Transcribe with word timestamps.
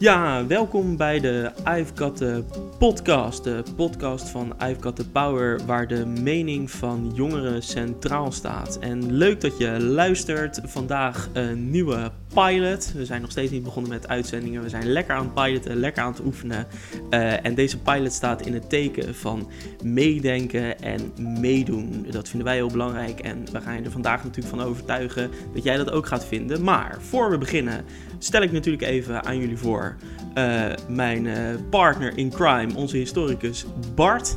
Ja, 0.00 0.46
welkom 0.46 0.96
bij 0.96 1.20
de 1.20 1.50
I've 1.78 2.44
Podcast. 2.78 3.44
De 3.44 3.62
podcast 3.76 4.28
van 4.28 4.54
I've 4.62 5.04
Power, 5.12 5.60
waar 5.66 5.88
de 5.88 6.06
mening 6.06 6.70
van 6.70 7.12
jongeren 7.14 7.62
centraal 7.62 8.32
staat. 8.32 8.78
En 8.78 9.12
leuk 9.12 9.40
dat 9.40 9.58
je 9.58 9.80
luistert. 9.80 10.60
Vandaag 10.64 11.28
een 11.32 11.70
nieuwe 11.70 12.10
pilot. 12.34 12.92
We 12.92 13.04
zijn 13.04 13.20
nog 13.20 13.30
steeds 13.30 13.50
niet 13.50 13.62
begonnen 13.62 13.90
met 13.92 14.08
uitzendingen. 14.08 14.62
We 14.62 14.68
zijn 14.68 14.86
lekker 14.86 15.14
aan 15.14 15.24
het 15.24 15.34
piloten, 15.34 15.76
lekker 15.76 16.02
aan 16.02 16.12
het 16.12 16.24
oefenen. 16.24 16.66
Uh, 17.10 17.46
en 17.46 17.54
deze 17.54 17.78
pilot 17.78 18.12
staat 18.12 18.46
in 18.46 18.54
het 18.54 18.68
teken 18.68 19.14
van 19.14 19.50
meedenken 19.84 20.80
en 20.80 21.12
meedoen. 21.40 22.06
Dat 22.10 22.28
vinden 22.28 22.46
wij 22.46 22.56
heel 22.56 22.70
belangrijk. 22.70 23.20
En 23.20 23.44
we 23.52 23.60
gaan 23.60 23.76
je 23.76 23.82
er 23.82 23.90
vandaag 23.90 24.24
natuurlijk 24.24 24.56
van 24.56 24.66
overtuigen 24.66 25.30
dat 25.54 25.62
jij 25.62 25.76
dat 25.76 25.90
ook 25.90 26.06
gaat 26.06 26.26
vinden. 26.26 26.62
Maar 26.62 26.98
voor 27.00 27.30
we 27.30 27.38
beginnen, 27.38 27.84
stel 28.22 28.42
ik 28.42 28.52
natuurlijk 28.52 28.82
even 28.82 29.24
aan 29.24 29.38
jullie 29.38 29.56
voor 29.56 29.96
uh, 30.34 30.64
mijn 30.88 31.24
uh, 31.24 31.34
partner 31.70 32.18
in 32.18 32.30
crime, 32.30 32.74
onze 32.74 32.96
historicus 32.96 33.64
Bart. 33.94 34.36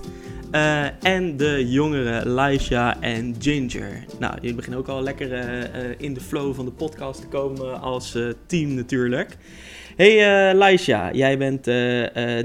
Uh, 0.51 1.03
en 1.03 1.37
de 1.37 1.69
jongeren 1.69 2.27
Laisha 2.27 3.01
en 3.01 3.35
Ginger. 3.39 4.05
Nou, 4.19 4.39
die 4.39 4.53
beginnen 4.53 4.79
ook 4.79 4.87
al 4.87 5.01
lekker 5.01 5.31
in 6.01 6.13
de 6.13 6.19
flow 6.19 6.55
van 6.55 6.65
de 6.65 6.71
podcast 6.71 7.21
te 7.21 7.27
komen 7.27 7.81
als 7.81 8.17
team 8.45 8.73
natuurlijk. 8.73 9.37
Hey 9.95 10.49
uh, 10.51 10.57
Laisha, 10.57 11.13
jij 11.13 11.37
bent. 11.37 11.65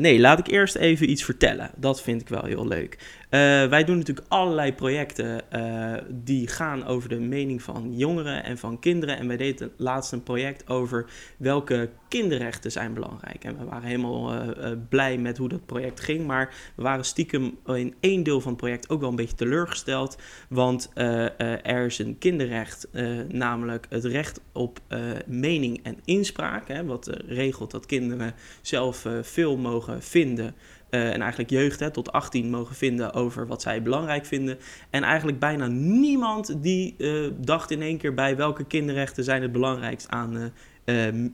nee, 0.00 0.18
laat 0.18 0.38
ik 0.38 0.46
eerst 0.46 0.74
even 0.74 1.10
iets 1.10 1.24
vertellen. 1.24 1.70
Dat 1.76 2.02
vind 2.02 2.20
ik 2.20 2.28
wel 2.28 2.44
heel 2.44 2.66
leuk. 2.66 2.98
Uh, 3.30 3.40
wij 3.68 3.84
doen 3.84 3.96
natuurlijk 3.96 4.26
allerlei 4.28 4.74
projecten 4.74 5.40
uh, 5.52 5.94
die 6.10 6.48
gaan 6.48 6.86
over 6.86 7.08
de 7.08 7.20
mening 7.20 7.62
van 7.62 7.96
jongeren 7.96 8.44
en 8.44 8.58
van 8.58 8.78
kinderen. 8.78 9.18
En 9.18 9.26
wij 9.26 9.36
deden 9.36 9.72
laatst 9.76 10.12
een 10.12 10.22
project 10.22 10.68
over 10.68 11.06
welke 11.36 11.90
kinderrechten 12.08 12.72
zijn 12.72 12.94
belangrijk. 12.94 13.44
En 13.44 13.58
we 13.58 13.64
waren 13.64 13.88
helemaal 13.88 14.34
uh, 14.34 14.70
blij 14.88 15.18
met 15.18 15.36
hoe 15.36 15.48
dat 15.48 15.66
project 15.66 16.00
ging. 16.00 16.26
Maar 16.26 16.54
we 16.74 16.82
waren 16.82 17.04
stiekem 17.04 17.58
in 17.66 17.94
één 18.00 18.22
deel 18.22 18.40
van 18.40 18.50
het 18.50 18.60
project 18.60 18.88
ook 18.90 19.00
wel 19.00 19.08
een 19.08 19.16
beetje 19.16 19.36
teleurgesteld. 19.36 20.18
Want 20.48 20.90
er 20.94 21.84
is 21.86 21.98
een 21.98 22.18
kinderrecht, 22.18 22.88
namelijk 23.28 23.86
het 23.88 24.04
recht 24.04 24.40
op 24.52 24.80
mening 25.26 25.80
en 25.82 25.98
inspraak. 26.04 26.68
Hè, 26.68 26.84
wat 26.84 27.10
regelt 27.26 27.70
dat 27.70 27.86
kinderen 27.86 28.34
zelf 28.60 29.06
veel 29.22 29.56
mogen 29.56 30.02
vinden. 30.02 30.54
Uh, 30.90 31.12
en 31.12 31.20
eigenlijk 31.20 31.50
jeugd 31.50 31.80
hè, 31.80 31.90
tot 31.90 32.12
18 32.12 32.50
mogen 32.50 32.76
vinden 32.76 33.12
over 33.12 33.46
wat 33.46 33.62
zij 33.62 33.82
belangrijk 33.82 34.26
vinden. 34.26 34.58
En 34.90 35.02
eigenlijk 35.02 35.38
bijna 35.38 35.66
niemand 35.66 36.62
die 36.62 36.94
uh, 36.98 37.30
dacht 37.36 37.70
in 37.70 37.82
één 37.82 37.98
keer 37.98 38.14
bij 38.14 38.36
welke 38.36 38.64
kinderrechten 38.64 39.24
zijn 39.24 39.42
het 39.42 39.52
belangrijkst 39.52 40.08
aan 40.08 40.36
uh, 40.36 40.50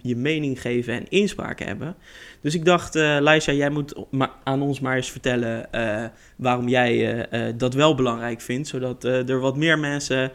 je 0.02 0.16
mening 0.16 0.60
geven 0.60 0.94
en 0.94 1.08
inspraak 1.08 1.58
hebben. 1.58 1.96
Dus 2.40 2.54
ik 2.54 2.64
dacht, 2.64 2.96
uh, 2.96 3.38
jij 3.38 3.70
moet 3.70 3.94
aan 4.44 4.62
ons 4.62 4.80
maar 4.80 4.96
eens 4.96 5.10
vertellen 5.10 5.68
waarom 6.36 6.68
jij 6.68 7.26
dat 7.56 7.74
wel 7.74 7.94
belangrijk 7.94 8.40
vindt, 8.40 8.68
zodat 8.68 9.04
er 9.04 9.40
wat 9.40 9.56
meer 9.56 9.78
mensen 9.78 10.32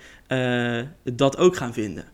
dat 1.04 1.38
ook 1.38 1.56
gaan 1.56 1.73
vinden. 1.73 2.06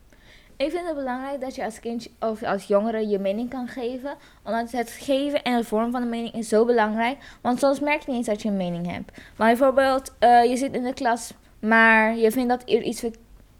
Ik 0.58 0.72
vind 0.72 0.86
het 0.86 0.95
belangrijk 0.95 1.42
dat 1.42 1.56
je 1.56 1.64
als 1.64 1.80
kind 1.80 2.09
of 2.20 2.44
als 2.44 2.64
jongere 2.64 3.08
je 3.08 3.20
mening 3.20 3.50
kan 3.50 3.67
geven. 3.67 4.16
Omdat 4.44 4.72
het 4.72 4.89
geven 4.89 5.44
en 5.44 5.53
het 5.53 5.66
vormen 5.66 5.92
van 5.92 6.02
de 6.02 6.08
mening 6.08 6.34
is 6.34 6.47
zo 6.47 6.66
belangrijk. 6.66 7.17
Want 7.42 7.59
soms 7.59 7.80
merk 7.80 8.02
je 8.02 8.08
niet 8.08 8.17
eens 8.17 8.28
dat 8.28 8.42
je 8.42 8.50
een 8.50 8.58
mening 8.58 8.92
hebt. 8.92 9.12
Maar 9.38 9.47
bijvoorbeeld, 9.47 10.14
uh, 10.20 10.44
je 10.44 10.58
zit 10.58 10.73
in 10.73 10.84
de 10.84 10.94
klas, 10.94 11.34
maar 11.59 12.17
je 12.17 12.31
vindt 12.31 12.50
dat 12.50 12.62
er, 12.66 12.81
iets, 12.81 13.06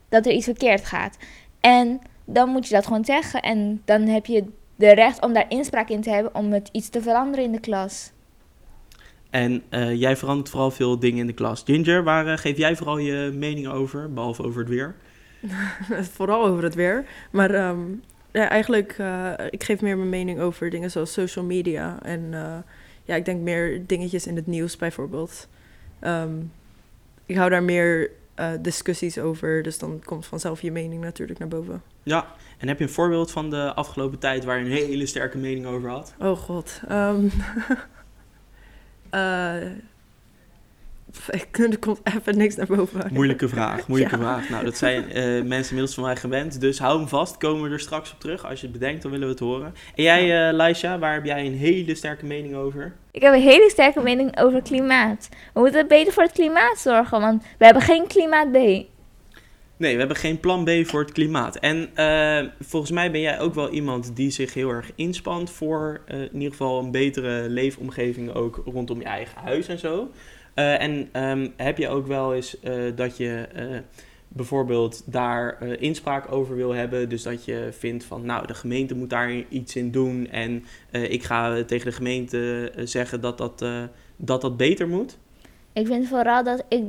dat 0.10 0.26
er 0.26 0.32
iets 0.32 0.46
verkeerd 0.46 0.86
gaat. 0.86 1.18
En 1.60 2.02
dan 2.26 2.50
moet 2.50 2.68
je 2.68 2.74
dat 2.74 2.86
gewoon 2.86 3.06
zeggen. 3.06 3.42
En 3.42 3.82
dan 3.86 4.02
heb 4.02 4.26
je 4.26 4.44
de 4.76 4.94
recht 4.94 5.22
om 5.22 5.34
daar 5.34 5.50
inspraak 5.50 5.90
in 5.90 6.02
te 6.02 6.10
hebben 6.10 6.36
om 6.36 6.52
het 6.52 6.70
iets 6.72 6.90
te 6.90 7.02
veranderen 7.02 7.46
in 7.46 7.52
de 7.52 7.60
klas. 7.60 8.12
En 9.30 9.64
uh, 9.70 9.96
jij 9.96 10.18
verandert 10.18 10.50
vooral 10.50 10.72
veel 10.72 11.00
dingen 11.00 11.20
in 11.20 11.28
de 11.28 11.34
klas. 11.34 11.62
Ginger, 11.66 12.04
waar 12.04 12.28
uh, 12.28 12.38
geef 12.38 12.58
jij 12.58 12.76
vooral 12.76 12.98
je 12.98 13.32
mening 13.34 13.68
over, 13.68 14.14
behalve 14.14 14.44
over 14.44 14.60
het 14.60 14.70
weer? 14.70 14.96
Vooral 16.16 16.46
over 16.46 16.64
het 16.64 16.76
weer. 16.76 17.06
Maar 17.32 17.70
um, 17.70 18.04
ja, 18.32 18.50
eigenlijk, 18.50 18.98
uh, 18.98 19.32
ik 19.50 19.64
geef 19.64 19.82
meer 19.82 19.98
mijn 19.98 20.10
mening 20.10 20.40
over 20.40 20.70
dingen 20.70 20.92
zoals 20.92 21.14
social 21.14 21.46
media. 21.46 22.00
En 22.02 22.22
uh, 22.32 22.58
ja, 23.04 23.16
ik 23.16 23.26
denk 23.26 23.42
meer 23.42 23.86
dingetjes 23.88 24.28
in 24.28 24.36
het 24.36 24.48
nieuws 24.48 24.78
bijvoorbeeld. 24.78 25.48
Um, 26.02 26.52
ik 27.26 27.36
hou 27.36 27.50
daar 27.50 27.64
meer 27.64 28.12
uh, 28.40 28.50
discussies 28.60 29.18
over. 29.18 29.64
Dus 29.64 29.78
dan 29.78 30.02
komt 30.04 30.26
vanzelf 30.26 30.62
je 30.62 30.72
mening 30.72 31.04
natuurlijk 31.04 31.40
naar 31.40 31.48
boven. 31.48 31.82
Ja, 32.04 32.28
en 32.58 32.68
heb 32.68 32.78
je 32.78 32.84
een 32.84 32.90
voorbeeld 32.90 33.32
van 33.32 33.50
de 33.50 33.74
afgelopen 33.74 34.20
tijd 34.20 34.44
waar 34.44 34.60
je 34.60 34.66
een 34.66 34.88
hele 34.88 35.06
sterke 35.06 35.38
mening 35.38 35.66
over 35.66 35.90
had? 35.90 36.14
Oh 36.20 36.38
god. 36.38 36.82
Um, 36.92 37.32
er 41.72 41.80
komt 41.80 42.00
even 42.04 42.38
niks 42.38 42.56
naar 42.56 42.66
boven. 42.66 43.10
Moeilijke 43.12 43.50
vraag, 43.50 43.88
moeilijke 43.88 44.18
ja. 44.18 44.22
vraag. 44.22 44.50
Nou, 44.50 44.64
dat 44.64 44.78
zijn 44.78 45.04
uh, 45.08 45.14
mensen 45.56 45.70
inmiddels 45.70 45.94
van 45.94 46.04
mij 46.04 46.16
gewend. 46.16 46.62
Dus 46.62 46.80
hou 46.80 46.98
hem 46.98 47.08
vast, 47.08 47.38
komen 47.38 47.64
we 47.64 47.70
er 47.70 47.80
straks 47.80 48.12
op 48.12 48.20
terug. 48.20 48.46
Als 48.46 48.60
je 48.60 48.68
het 48.68 48.80
bedenkt, 48.80 49.02
dan 49.02 49.12
willen 49.12 49.28
we 49.28 49.34
het 49.34 49.44
horen. 49.44 49.74
En 49.96 50.04
jij, 50.04 50.48
uh, 50.48 50.54
Laisha, 50.54 51.00
waar 51.00 51.14
heb 51.14 51.26
jij 51.26 51.46
een 51.46 51.58
hele 51.58 51.96
sterke 51.96 52.26
mening 52.26 52.56
over? 52.56 52.94
Ik 53.12 53.22
heb 53.22 53.34
een 53.34 53.42
hele 53.42 53.70
sterke 53.70 54.02
mening 54.02 54.40
over 54.40 54.62
klimaat. 54.62 55.30
We 55.54 55.60
moeten 55.60 55.88
beter 55.88 56.14
voor 56.14 56.24
het 56.24 56.32
klimaat 56.32 56.78
zorgen, 56.78 57.20
want 57.20 57.44
we 57.58 57.66
hebben 57.66 57.84
geen 57.84 58.08
klimaat 58.08 58.52
B. 58.52 58.56
Nee, 59.78 59.94
we 59.94 60.00
hebben 60.00 60.18
geen 60.18 60.40
plan 60.40 60.64
B 60.64 60.70
voor 60.84 61.00
het 61.00 61.12
klimaat. 61.12 61.56
En 61.56 61.90
uh, 61.96 62.52
volgens 62.60 62.92
mij 62.92 63.12
ben 63.12 63.22
jij 63.22 63.40
ook 63.40 63.54
wel 63.54 63.70
iemand 63.70 64.16
die 64.16 64.30
zich 64.30 64.54
heel 64.54 64.70
erg 64.70 64.92
inspant 64.96 65.50
voor 65.50 66.02
uh, 66.08 66.22
in 66.22 66.34
ieder 66.34 66.52
geval 66.52 66.80
een 66.80 66.92
betere 66.92 67.50
leefomgeving 67.50 68.34
ook 68.34 68.62
rondom 68.66 69.00
je 69.00 69.06
eigen 69.06 69.38
huis 69.42 69.68
en 69.68 69.80
zo. 69.80 70.12
Uh, 70.56 70.82
en 70.82 71.10
um, 71.14 71.54
heb 71.58 71.78
je 71.78 71.90
ook 71.90 72.08
wel 72.08 72.36
eens 72.36 72.58
uh, 72.64 72.96
dat 72.96 73.18
je 73.18 73.48
uh, 73.56 73.78
bijvoorbeeld 74.28 75.04
daar 75.06 75.62
inspraak 75.64 76.32
over 76.32 76.56
wil 76.56 76.74
hebben? 76.74 77.10
Dus 77.10 77.24
dat 77.24 77.46
je 77.46 77.70
vindt 77.72 78.04
van, 78.04 78.26
nou, 78.26 78.48
de 78.48 78.54
gemeente 78.54 78.96
moet 78.96 79.10
daar 79.10 79.32
iets 79.50 79.76
in 79.76 79.92
doen. 79.92 80.28
En 80.30 80.64
ik 80.92 81.24
ga 81.24 81.64
tegen 81.64 81.86
de 81.86 81.96
gemeente 81.96 82.72
zeggen 82.76 83.22
dat 83.22 83.38
dat, 83.38 83.66
dat 84.16 84.42
dat 84.42 84.58
beter 84.58 84.88
moet? 84.88 85.18
Ik 85.74 85.88
vind 85.88 86.08
vooral 86.08 86.44
dat 86.44 86.64
ik 86.70 86.84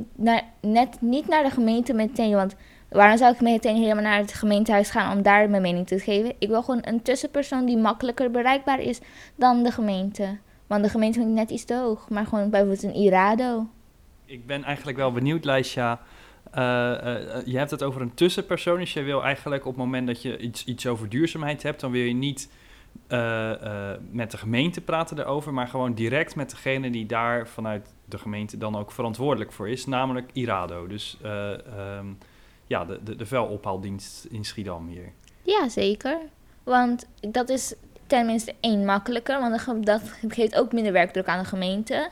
net 0.61 1.01
niet 1.01 1.27
naar 1.27 1.43
de 1.43 1.49
gemeente 1.49 1.93
meteen, 1.93 2.33
want 2.33 2.55
waarom 2.89 3.17
zou 3.17 3.33
ik 3.33 3.41
meteen 3.41 3.75
helemaal 3.75 4.03
naar 4.03 4.19
het 4.19 4.33
gemeentehuis 4.33 4.89
gaan 4.89 5.17
om 5.17 5.23
daar 5.23 5.49
mijn 5.49 5.61
mening 5.61 5.87
te 5.87 5.99
geven? 5.99 6.33
Ik 6.39 6.47
wil 6.47 6.63
gewoon 6.63 6.81
een 6.83 7.01
tussenpersoon 7.01 7.65
die 7.65 7.77
makkelijker 7.77 8.31
bereikbaar 8.31 8.79
is 8.79 8.99
dan 9.35 9.63
de 9.63 9.71
gemeente. 9.71 10.37
Want 10.67 10.83
de 10.83 10.89
gemeente 10.89 11.17
vind 11.19 11.29
ik 11.29 11.35
net 11.35 11.49
iets 11.49 11.65
te 11.65 11.75
hoog. 11.75 12.09
Maar 12.09 12.25
gewoon 12.25 12.49
bijvoorbeeld 12.49 12.83
een 12.83 12.95
Irado. 12.95 13.67
Ik 14.25 14.45
ben 14.45 14.63
eigenlijk 14.63 14.97
wel 14.97 15.11
benieuwd, 15.11 15.45
Lijsja. 15.45 16.01
Uh, 16.55 16.61
uh, 16.61 17.45
je 17.45 17.57
hebt 17.57 17.71
het 17.71 17.83
over 17.83 18.01
een 18.01 18.13
tussenpersoon. 18.13 18.79
Dus 18.79 18.93
je 18.93 19.01
wil 19.01 19.23
eigenlijk 19.23 19.65
op 19.65 19.75
het 19.75 19.83
moment 19.83 20.07
dat 20.07 20.21
je 20.21 20.37
iets, 20.37 20.65
iets 20.65 20.87
over 20.87 21.09
duurzaamheid 21.09 21.63
hebt... 21.63 21.79
dan 21.79 21.91
wil 21.91 22.01
je 22.01 22.13
niet 22.13 22.49
uh, 23.07 23.51
met 24.11 24.31
de 24.31 24.37
gemeente 24.37 24.81
praten 24.81 25.19
erover... 25.19 25.53
maar 25.53 25.67
gewoon 25.67 25.93
direct 25.93 26.35
met 26.35 26.49
degene 26.49 26.89
die 26.89 27.05
daar 27.05 27.47
vanuit 27.47 27.93
de 28.05 28.17
gemeente 28.17 28.57
dan 28.57 28.75
ook 28.75 28.91
verantwoordelijk 28.91 29.51
voor 29.51 29.69
is. 29.69 29.85
Namelijk 29.85 30.29
Irado. 30.33 30.87
Dus 30.87 31.17
um, 31.25 32.17
ja, 32.67 32.85
de, 32.85 32.99
de, 33.03 33.15
de 33.15 33.25
vuilophaaldienst 33.25 34.25
in 34.25 34.45
Schiedam 34.45 34.87
hier. 34.87 35.11
Ja, 35.41 35.69
zeker. 35.69 36.19
Want 36.63 37.07
dat 37.19 37.49
is 37.49 37.75
tenminste 38.07 38.53
één 38.59 38.85
makkelijker, 38.85 39.39
want 39.39 39.85
dat 39.85 40.01
geeft 40.27 40.55
ook 40.55 40.73
minder 40.73 40.91
werkdruk 40.91 41.25
aan 41.25 41.39
de 41.39 41.49
gemeente. 41.49 42.09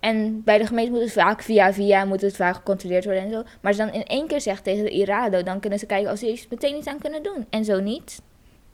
En 0.00 0.42
bij 0.44 0.58
de 0.58 0.66
gemeente 0.66 0.90
moet 0.90 1.00
het 1.00 1.12
vaak 1.12 1.42
via 1.42 1.72
via, 1.72 2.04
moet 2.04 2.20
het 2.20 2.36
vaak 2.36 2.54
gecontroleerd 2.54 3.04
worden 3.04 3.22
en 3.22 3.30
zo. 3.30 3.42
Maar 3.42 3.58
als 3.72 3.76
je 3.76 3.82
dan 3.82 3.92
in 3.92 4.04
één 4.04 4.26
keer 4.26 4.40
zegt 4.40 4.64
tegen 4.64 4.84
de 4.84 4.90
Irado, 4.90 5.42
dan 5.42 5.60
kunnen 5.60 5.78
ze 5.78 5.86
kijken 5.86 6.12
of 6.12 6.18
ze 6.18 6.46
meteen 6.50 6.76
iets 6.76 6.86
aan 6.86 6.98
kunnen 6.98 7.22
doen. 7.22 7.46
En 7.50 7.64
zo 7.64 7.80
niet, 7.80 8.22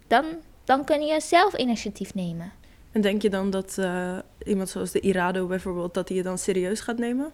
dan, 0.07 0.25
dan 0.65 0.85
kun 0.85 1.01
je 1.01 1.21
zelf 1.21 1.57
initiatief 1.57 2.15
nemen. 2.15 2.53
En 2.93 3.01
denk 3.01 3.23
je 3.23 3.31
dan 3.31 3.51
dat 3.51 3.77
uh, 3.79 4.19
iemand 4.45 4.69
zoals 4.69 4.91
de 4.91 5.01
Irado 5.01 5.47
bijvoorbeeld, 5.47 5.95
dat 5.95 6.09
hij 6.09 6.17
je 6.17 6.23
dan 6.23 6.39
serieus 6.39 6.81
gaat 6.81 6.99
nemen? 6.99 7.33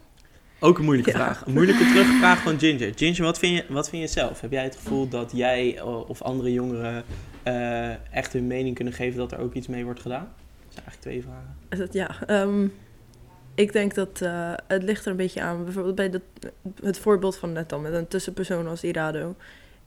Ook 0.60 0.78
een 0.78 0.84
moeilijke 0.84 1.10
ja. 1.10 1.16
vraag. 1.16 1.46
Een 1.46 1.52
moeilijke 1.52 1.84
terugvraag 1.84 2.42
van 2.42 2.58
Ginger. 2.58 2.92
Ginger, 2.96 3.22
wat 3.22 3.38
vind, 3.38 3.56
je, 3.56 3.72
wat 3.72 3.88
vind 3.88 4.02
je 4.02 4.08
zelf? 4.08 4.40
Heb 4.40 4.50
jij 4.50 4.64
het 4.64 4.76
gevoel 4.76 5.08
dat 5.08 5.30
jij 5.34 5.80
of 5.82 6.22
andere 6.22 6.52
jongeren 6.52 7.04
uh, 7.44 8.14
echt 8.14 8.32
hun 8.32 8.46
mening 8.46 8.74
kunnen 8.74 8.94
geven 8.94 9.18
dat 9.18 9.32
er 9.32 9.38
ook 9.38 9.54
iets 9.54 9.66
mee 9.66 9.84
wordt 9.84 10.00
gedaan? 10.00 10.28
Dat 10.64 10.74
zijn 10.74 10.86
eigenlijk 10.86 11.00
twee 11.00 11.22
vragen. 11.22 11.88
Ja, 11.92 12.40
um, 12.42 12.72
ik 13.54 13.72
denk 13.72 13.94
dat 13.94 14.20
uh, 14.22 14.52
het 14.68 14.82
ligt 14.82 15.04
er 15.04 15.10
een 15.10 15.16
beetje 15.16 15.40
aan. 15.40 15.64
Bijvoorbeeld 15.64 15.94
bij 15.94 16.10
dat, 16.10 16.22
het 16.82 16.98
voorbeeld 16.98 17.36
van 17.36 17.52
net 17.52 17.68
dan 17.68 17.82
met 17.82 17.92
een 17.92 18.08
tussenpersoon 18.08 18.66
als 18.66 18.84
Irado. 18.84 19.34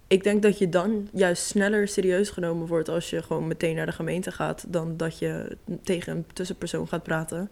Ik 0.08 0.24
denk 0.24 0.42
dat 0.42 0.58
je 0.58 0.70
dan 0.70 1.10
juist 1.12 1.46
sneller 1.46 1.88
serieus 1.88 2.30
genomen 2.30 2.68
wordt 2.68 2.90
als 2.90 3.10
je 3.10 3.24
gewoon 3.24 3.48
meteen 3.48 3.76
naar 3.76 3.86
de 3.86 3.92
gemeente 3.92 4.32
gaat, 4.32 4.66
dan 4.68 4.98
dat 4.98 5.20
je 5.20 5.58
tegen 5.84 6.16
een 6.16 6.26
tussenpersoon 6.34 6.88
gaat 6.88 7.04
praten. 7.04 7.50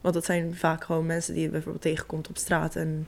Want 0.00 0.14
dat 0.14 0.24
zijn 0.24 0.54
vaak 0.54 0.84
gewoon 0.84 1.06
mensen 1.06 1.34
die 1.34 1.42
je 1.42 1.48
bijvoorbeeld 1.48 1.82
tegenkomt 1.82 2.28
op 2.28 2.36
straat. 2.36 2.76
En 2.76 3.06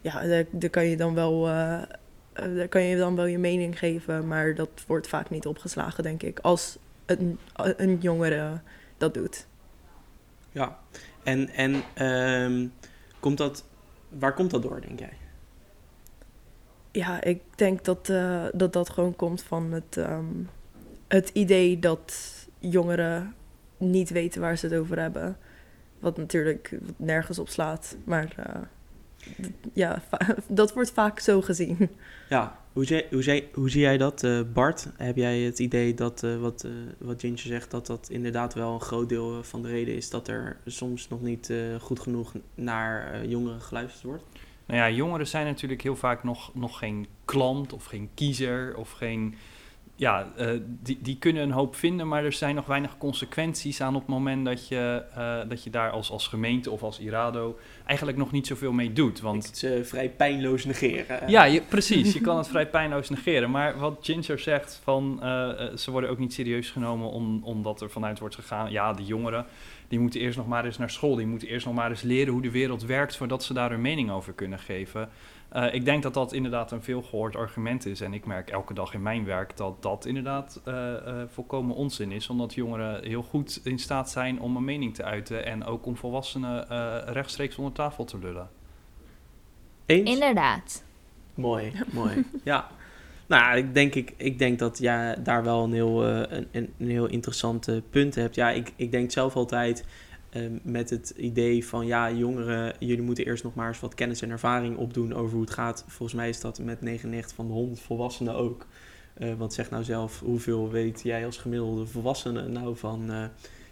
ja, 0.00 0.44
daar, 0.50 0.70
kan 0.70 0.84
je 0.84 0.96
dan 0.96 1.14
wel. 1.14 1.48
Uh, 1.48 1.82
daar 2.56 2.68
kan 2.68 2.82
je 2.82 2.96
dan 2.96 3.16
wel 3.16 3.26
je 3.26 3.38
mening 3.38 3.78
geven, 3.78 4.26
maar 4.26 4.54
dat 4.54 4.70
wordt 4.86 5.08
vaak 5.08 5.30
niet 5.30 5.46
opgeslagen, 5.46 6.02
denk 6.02 6.22
ik. 6.22 6.38
Als 6.38 6.78
een, 7.06 7.38
een 7.54 7.98
jongere 8.00 8.60
dat 8.96 9.14
doet. 9.14 9.46
Ja, 10.52 10.78
en, 11.22 11.48
en 11.48 11.82
ehm, 11.94 12.66
komt 13.20 13.38
dat, 13.38 13.64
waar 14.08 14.34
komt 14.34 14.50
dat 14.50 14.62
door, 14.62 14.80
denk 14.80 14.98
jij? 14.98 15.12
Ja, 16.90 17.22
ik 17.22 17.42
denk 17.54 17.84
dat 17.84 18.08
uh, 18.08 18.44
dat, 18.52 18.72
dat 18.72 18.90
gewoon 18.90 19.16
komt 19.16 19.42
van 19.42 19.72
het, 19.72 19.96
um, 19.96 20.48
het 21.08 21.28
idee 21.28 21.78
dat 21.78 22.14
jongeren 22.58 23.34
niet 23.76 24.10
weten 24.10 24.40
waar 24.40 24.58
ze 24.58 24.66
het 24.66 24.74
over 24.74 25.00
hebben. 25.00 25.36
Wat 25.98 26.16
natuurlijk 26.16 26.78
nergens 26.96 27.38
op 27.38 27.48
slaat. 27.48 27.96
Maar 28.04 28.34
uh, 28.38 28.62
ja, 29.72 30.02
dat 30.48 30.72
wordt 30.72 30.90
vaak 30.90 31.20
zo 31.20 31.40
gezien. 31.40 31.90
Ja, 32.28 32.58
hoe 32.72 32.84
zie, 32.84 33.04
hoe 33.10 33.22
zie, 33.22 33.48
hoe 33.52 33.70
zie 33.70 33.80
jij 33.80 33.96
dat, 33.96 34.22
uh, 34.22 34.40
Bart? 34.52 34.88
Heb 34.96 35.16
jij 35.16 35.38
het 35.40 35.58
idee 35.58 35.94
dat, 35.94 36.22
uh, 36.22 36.40
wat, 36.40 36.64
uh, 36.64 36.72
wat 36.98 37.20
Ginger 37.20 37.38
zegt, 37.38 37.70
dat 37.70 37.86
dat 37.86 38.08
inderdaad 38.10 38.54
wel 38.54 38.74
een 38.74 38.80
groot 38.80 39.08
deel 39.08 39.44
van 39.44 39.62
de 39.62 39.68
reden 39.68 39.94
is 39.94 40.10
dat 40.10 40.28
er 40.28 40.56
soms 40.66 41.08
nog 41.08 41.22
niet 41.22 41.52
goed 41.80 42.00
genoeg 42.00 42.32
naar 42.54 43.26
jongeren 43.26 43.60
geluisterd 43.60 44.02
wordt? 44.02 44.24
Nou 44.66 44.80
ja, 44.80 44.90
jongeren 44.90 45.26
zijn 45.26 45.46
natuurlijk 45.46 45.82
heel 45.82 45.96
vaak 45.96 46.24
nog, 46.24 46.54
nog 46.54 46.78
geen 46.78 47.06
klant 47.24 47.72
of 47.72 47.84
geen 47.84 48.08
kiezer 48.14 48.76
of 48.76 48.90
geen 48.90 49.34
ja, 49.98 50.32
uh, 50.38 50.50
die, 50.82 50.98
die 51.02 51.16
kunnen 51.18 51.42
een 51.42 51.50
hoop 51.50 51.76
vinden, 51.76 52.08
maar 52.08 52.24
er 52.24 52.32
zijn 52.32 52.54
nog 52.54 52.66
weinig 52.66 52.98
consequenties 52.98 53.80
aan 53.80 53.94
op 53.94 54.00
het 54.00 54.10
moment 54.10 54.44
dat 54.44 54.68
je, 54.68 55.02
uh, 55.16 55.38
dat 55.48 55.64
je 55.64 55.70
daar 55.70 55.90
als, 55.90 56.10
als 56.10 56.26
gemeente 56.26 56.70
of 56.70 56.82
als 56.82 56.98
Irado 56.98 57.58
eigenlijk 57.86 58.18
nog 58.18 58.32
niet 58.32 58.46
zoveel 58.46 58.72
mee 58.72 58.92
doet. 58.92 59.20
Want 59.20 59.46
het 59.46 59.62
uh, 59.62 59.84
vrij 59.84 60.10
pijnloos 60.10 60.64
negeren. 60.64 61.30
Ja, 61.30 61.44
je, 61.44 61.62
precies. 61.62 62.12
Je 62.18 62.20
kan 62.20 62.36
het 62.36 62.48
vrij 62.48 62.66
pijnloos 62.66 63.08
negeren. 63.08 63.50
Maar 63.50 63.78
wat 63.78 63.98
Ginger 64.00 64.38
zegt, 64.38 64.80
van, 64.82 65.18
ze 65.76 65.90
worden 65.90 66.10
ook 66.10 66.18
niet 66.18 66.32
serieus 66.32 66.70
genomen 66.70 67.10
om, 67.10 67.40
omdat 67.44 67.80
er 67.80 67.90
vanuit 67.90 68.18
wordt 68.18 68.34
gegaan, 68.34 68.70
ja, 68.70 68.92
de 68.92 69.04
jongeren, 69.04 69.46
die 69.88 69.98
moeten 69.98 70.20
eerst 70.20 70.36
nog 70.36 70.46
maar 70.46 70.64
eens 70.64 70.78
naar 70.78 70.90
school, 70.90 71.14
die 71.14 71.26
moeten 71.26 71.48
eerst 71.48 71.66
nog 71.66 71.74
maar 71.74 71.90
eens 71.90 72.02
leren 72.02 72.32
hoe 72.32 72.42
de 72.42 72.50
wereld 72.50 72.84
werkt 72.84 73.16
voordat 73.16 73.44
ze 73.44 73.54
daar 73.54 73.70
hun 73.70 73.80
mening 73.80 74.10
over 74.10 74.32
kunnen 74.32 74.58
geven. 74.58 75.08
Uh, 75.52 75.74
ik 75.74 75.84
denk 75.84 76.02
dat 76.02 76.14
dat 76.14 76.32
inderdaad 76.32 76.72
een 76.72 76.82
veel 76.82 77.02
gehoord 77.02 77.36
argument 77.36 77.86
is. 77.86 78.00
En 78.00 78.14
ik 78.14 78.26
merk 78.26 78.50
elke 78.50 78.74
dag 78.74 78.94
in 78.94 79.02
mijn 79.02 79.24
werk 79.24 79.56
dat 79.56 79.82
dat 79.82 80.06
inderdaad 80.06 80.60
uh, 80.68 80.74
uh, 80.74 81.22
volkomen 81.26 81.76
onzin 81.76 82.12
is. 82.12 82.28
Omdat 82.28 82.54
jongeren 82.54 83.04
heel 83.04 83.22
goed 83.22 83.60
in 83.64 83.78
staat 83.78 84.10
zijn 84.10 84.40
om 84.40 84.56
een 84.56 84.64
mening 84.64 84.94
te 84.94 85.04
uiten. 85.04 85.44
En 85.44 85.64
ook 85.64 85.86
om 85.86 85.96
volwassenen 85.96 86.66
rechtstreeks 87.12 87.56
onder 87.56 87.72
tafel 87.72 88.04
te 88.04 88.18
lullen. 88.18 88.48
Eens? 89.86 90.10
Inderdaad. 90.10 90.84
Mooi, 91.34 91.72
mooi. 91.90 92.24
ja. 92.44 92.68
Nou, 93.26 93.56
ik 93.56 93.74
denk, 93.74 93.94
ik, 93.94 94.14
ik 94.16 94.38
denk 94.38 94.58
dat 94.58 94.78
ja, 94.78 95.14
daar 95.14 95.44
wel 95.44 95.64
een 95.64 95.72
heel, 95.72 96.06
een, 96.06 96.48
een 96.52 96.74
heel 96.78 97.06
interessant 97.06 97.70
punt 97.90 98.14
hebt. 98.14 98.34
Ja, 98.34 98.50
ik, 98.50 98.72
ik 98.76 98.90
denk 98.90 99.10
zelf 99.10 99.36
altijd 99.36 99.84
Um, 100.34 100.60
met 100.62 100.90
het 100.90 101.10
idee 101.16 101.66
van 101.66 101.86
ja, 101.86 102.10
jongeren, 102.10 102.74
jullie 102.78 103.02
moeten 103.02 103.24
eerst 103.24 103.44
nog 103.44 103.54
maar 103.54 103.68
eens 103.68 103.80
wat 103.80 103.94
kennis 103.94 104.22
en 104.22 104.30
ervaring 104.30 104.76
opdoen 104.76 105.14
over 105.14 105.32
hoe 105.32 105.40
het 105.40 105.50
gaat. 105.50 105.84
Volgens 105.86 106.18
mij 106.18 106.28
is 106.28 106.40
dat 106.40 106.58
met 106.58 106.82
99 106.82 107.34
van 107.34 107.46
de 107.46 107.52
100 107.52 107.80
volwassenen 107.80 108.34
ook. 108.34 108.66
Uh, 109.18 109.34
want 109.34 109.52
zeg 109.52 109.70
nou 109.70 109.84
zelf, 109.84 110.20
hoeveel 110.20 110.70
weet 110.70 111.02
jij 111.02 111.24
als 111.24 111.36
gemiddelde 111.36 111.86
volwassene 111.86 112.48
nou 112.48 112.76
van, 112.76 113.10
uh, 113.10 113.24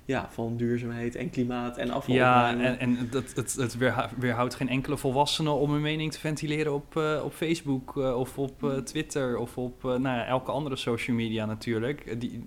ja, 0.04 0.28
van 0.30 0.56
duurzaamheid 0.56 1.14
en 1.14 1.30
klimaat 1.30 1.76
en 1.76 1.90
afval? 1.90 2.14
Ja, 2.14 2.50
en, 2.58 2.78
en 2.78 3.08
dat, 3.10 3.32
het, 3.34 3.54
het 3.54 3.76
weerhoudt 4.18 4.54
geen 4.54 4.68
enkele 4.68 4.96
volwassene 4.96 5.50
om 5.50 5.72
een 5.72 5.80
mening 5.80 6.12
te 6.12 6.20
ventileren 6.20 6.74
op, 6.74 6.94
uh, 6.96 7.20
op 7.24 7.32
Facebook 7.32 7.96
of 7.96 8.38
op 8.38 8.80
Twitter 8.84 9.36
of 9.36 9.58
op 9.58 9.82
nou 9.82 10.02
ja, 10.02 10.26
elke 10.26 10.50
andere 10.50 10.76
social 10.76 11.16
media 11.16 11.46
natuurlijk. 11.46 12.20
Die, 12.20 12.44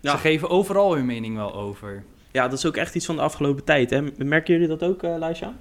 ja. 0.00 0.10
Ze 0.10 0.18
geven 0.18 0.50
overal 0.50 0.94
hun 0.94 1.06
mening 1.06 1.36
wel 1.36 1.54
over. 1.54 2.04
Ja, 2.34 2.48
dat 2.48 2.58
is 2.58 2.66
ook 2.66 2.76
echt 2.76 2.94
iets 2.94 3.06
van 3.06 3.16
de 3.16 3.22
afgelopen 3.22 3.64
tijd. 3.64 3.90
Hè? 3.90 4.00
Merken 4.16 4.52
jullie 4.52 4.68
dat 4.68 4.82
ook, 4.82 5.02
uh, 5.02 5.16
Laisha? 5.18 5.52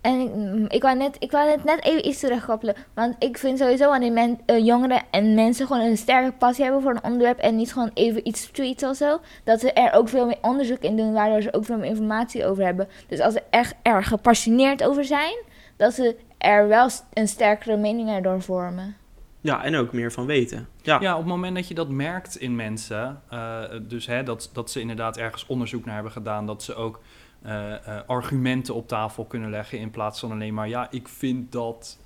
En 0.00 0.20
ik, 0.20 0.72
ik, 0.72 0.82
wou 0.82 0.96
net, 0.96 1.16
ik 1.18 1.30
wou 1.30 1.48
net, 1.48 1.64
net 1.64 1.84
even 1.84 2.08
iets 2.08 2.20
terugkoppelen. 2.20 2.74
Want 2.94 3.14
ik 3.18 3.38
vind 3.38 3.58
sowieso 3.58 3.88
wanneer 3.88 4.12
men, 4.12 4.40
uh, 4.46 4.64
jongeren 4.64 5.02
en 5.10 5.34
mensen 5.34 5.66
gewoon 5.66 5.82
een 5.82 5.96
sterke 5.96 6.32
passie 6.32 6.64
hebben 6.64 6.82
voor 6.82 6.90
een 6.90 7.04
onderwerp. 7.04 7.38
En 7.38 7.56
niet 7.56 7.72
gewoon 7.72 7.90
even 7.94 8.28
iets 8.28 8.46
tweeten 8.46 8.88
of 8.88 8.96
zo. 8.96 9.20
Dat 9.44 9.60
ze 9.60 9.72
er 9.72 9.92
ook 9.92 10.08
veel 10.08 10.26
meer 10.26 10.38
onderzoek 10.42 10.78
in 10.78 10.96
doen, 10.96 11.12
waardoor 11.12 11.42
ze 11.42 11.52
ook 11.52 11.64
veel 11.64 11.78
meer 11.78 11.90
informatie 11.90 12.46
over 12.46 12.64
hebben. 12.64 12.88
Dus 13.08 13.20
als 13.20 13.34
ze 13.34 13.42
echt 13.50 13.74
erg 13.82 14.08
gepassioneerd 14.08 14.84
over 14.84 15.04
zijn, 15.04 15.34
dat 15.76 15.94
ze 15.94 16.16
er 16.38 16.68
wel 16.68 16.88
een 17.12 17.28
sterkere 17.28 17.76
mening 17.76 18.08
erdoor 18.08 18.42
vormen. 18.42 18.96
Ja, 19.40 19.64
en 19.64 19.76
ook 19.76 19.92
meer 19.92 20.12
van 20.12 20.26
weten. 20.26 20.68
Ja, 20.82 21.00
ja 21.00 21.12
op 21.12 21.18
het 21.18 21.28
moment 21.28 21.54
dat 21.54 21.68
je 21.68 21.74
dat 21.74 21.88
merkt 21.88 22.36
in 22.36 22.56
mensen, 22.56 23.22
uh, 23.32 23.62
dus 23.82 24.06
hè, 24.06 24.22
dat, 24.22 24.50
dat 24.52 24.70
ze 24.70 24.80
inderdaad 24.80 25.16
ergens 25.16 25.46
onderzoek 25.46 25.84
naar 25.84 25.94
hebben 25.94 26.12
gedaan, 26.12 26.46
dat 26.46 26.62
ze 26.62 26.74
ook 26.74 27.00
uh, 27.46 27.52
uh, 27.52 28.00
argumenten 28.06 28.74
op 28.74 28.88
tafel 28.88 29.24
kunnen 29.24 29.50
leggen 29.50 29.78
in 29.78 29.90
plaats 29.90 30.20
van 30.20 30.30
alleen 30.30 30.54
maar, 30.54 30.68
ja, 30.68 30.86
ik 30.90 31.08
vind 31.08 31.52
dat. 31.52 31.98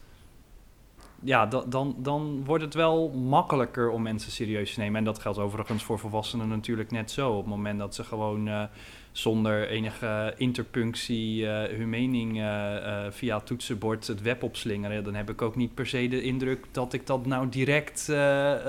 Ja, 1.24 1.46
da, 1.46 1.64
dan, 1.66 1.96
dan 1.98 2.44
wordt 2.44 2.64
het 2.64 2.74
wel 2.74 3.10
makkelijker 3.10 3.90
om 3.90 4.02
mensen 4.02 4.32
serieus 4.32 4.74
te 4.74 4.80
nemen. 4.80 4.96
En 4.98 5.04
dat 5.04 5.18
geldt 5.18 5.38
overigens 5.38 5.82
voor 5.82 5.98
volwassenen 5.98 6.48
natuurlijk 6.48 6.90
net 6.90 7.10
zo. 7.10 7.30
Op 7.30 7.38
het 7.38 7.46
moment 7.46 7.78
dat 7.78 7.94
ze 7.94 8.04
gewoon 8.04 8.68
zonder 9.12 9.68
enige 9.68 10.34
interpunctie 10.36 11.42
uh, 11.42 11.62
hun 11.62 11.88
mening 11.88 12.38
uh, 12.38 13.06
via 13.10 13.36
het 13.36 13.46
toetsenbord 13.46 14.06
het 14.06 14.22
web 14.22 14.42
opslingeren, 14.42 15.04
dan 15.04 15.14
heb 15.14 15.30
ik 15.30 15.42
ook 15.42 15.56
niet 15.56 15.74
per 15.74 15.86
se 15.86 16.08
de 16.08 16.22
indruk 16.22 16.66
dat 16.70 16.92
ik 16.92 17.06
dat 17.06 17.26
nou 17.26 17.48
direct, 17.48 18.06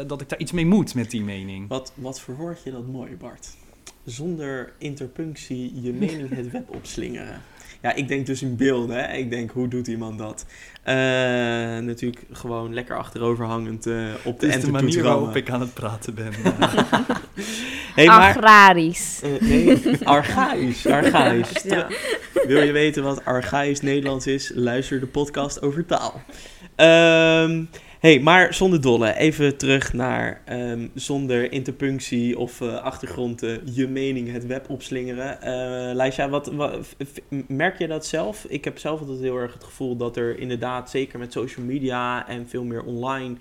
dat 0.08 0.22
ik 0.22 0.30
daar 0.30 0.40
iets 0.40 0.52
mee 0.52 0.66
moet 0.66 0.96
met 0.96 1.12
die 1.12 1.24
mening. 1.24 1.68
Wat, 1.68 1.94
wat 1.96 2.22
verwoord 2.22 2.64
je 2.64 2.72
dat 2.72 2.88
mooi, 2.88 3.16
Bart? 3.16 3.56
Zonder 4.06 4.74
interpunctie 4.78 5.82
je 5.82 5.94
mening 5.94 6.30
het 6.36 6.52
web 6.52 6.70
opslingeren. 6.70 7.42
Ja, 7.82 7.94
ik 7.94 8.08
denk 8.08 8.26
dus 8.26 8.42
in 8.42 8.56
beelden. 8.56 8.96
Hè? 8.96 9.18
Ik 9.18 9.30
denk, 9.30 9.52
hoe 9.52 9.68
doet 9.68 9.88
iemand 9.88 10.18
dat? 10.18 10.46
Uh, 10.88 10.94
natuurlijk 11.86 12.24
gewoon 12.32 12.74
lekker 12.74 12.98
achteroverhangend 12.98 13.88
uh, 13.88 14.06
op 14.24 14.40
de 14.40 14.46
Het 14.46 14.56
is 14.56 14.64
de 14.64 14.72
manier 14.72 15.04
waarop 15.04 15.36
ik 15.36 15.50
aan 15.50 15.62
het 15.62 15.74
praten 15.74 16.14
ben. 16.14 16.32
hey, 17.96 18.06
maar, 18.06 18.38
Agrarisch. 18.38 19.22
Uh, 19.24 19.42
nee, 19.42 19.98
archaïs. 20.04 20.88
Archaïs. 21.00 21.64
Ja. 21.64 21.88
Wil 22.48 22.62
je 22.62 22.72
weten 22.72 23.04
wat 23.04 23.26
archaïs 23.26 23.82
Nederlands 23.82 24.28
is? 24.28 24.52
Luister 24.56 25.00
de 25.00 25.08
podcast 25.08 25.62
over 25.62 25.86
taal. 25.86 26.22
Um, 26.76 27.70
hey, 28.00 28.20
maar 28.20 28.54
zonder 28.54 28.82
dolle, 28.82 29.16
even 29.16 29.58
terug 29.58 29.94
naar 29.94 30.42
um, 30.50 30.92
zonder 30.94 31.52
interpunctie 31.52 32.40
of 32.40 32.62
uh, 32.62 32.76
achtergrond 32.76 33.44
uh, 33.44 33.56
je 33.64 33.88
mening 33.88 34.32
het 34.32 34.46
web 34.46 34.70
opslingeren. 34.70 35.38
Uh, 35.44 35.96
Leisha, 35.96 36.30
wat, 36.30 36.48
wat, 36.48 36.96
merk 37.48 37.78
je 37.78 37.88
dat 37.88 38.06
zelf? 38.06 38.46
Ik 38.50 38.64
heb 38.64 38.78
zelf 38.78 39.00
altijd 39.00 39.20
heel 39.20 39.38
erg 39.38 39.54
het 39.54 39.64
gevoel 39.64 39.96
dat 39.96 40.18
er 40.18 40.40
inderdaad, 40.40 40.73
zeker 40.86 41.20
met 41.20 41.32
social 41.32 41.66
media 41.66 42.28
en 42.28 42.48
veel 42.48 42.64
meer 42.64 42.84
online, 42.84 43.36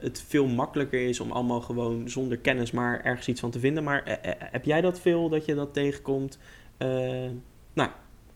het 0.00 0.24
veel 0.28 0.46
makkelijker 0.46 1.08
is 1.08 1.20
om 1.20 1.30
allemaal 1.30 1.60
gewoon 1.60 2.08
zonder 2.08 2.38
kennis 2.38 2.70
maar 2.70 3.00
ergens 3.04 3.28
iets 3.28 3.40
van 3.40 3.50
te 3.50 3.58
vinden. 3.58 3.84
Maar 3.84 4.18
heb 4.38 4.64
jij 4.64 4.80
dat 4.80 5.00
veel, 5.00 5.28
dat 5.28 5.44
je 5.44 5.54
dat 5.54 5.74
tegenkomt, 5.74 6.38
nou, 7.72 7.90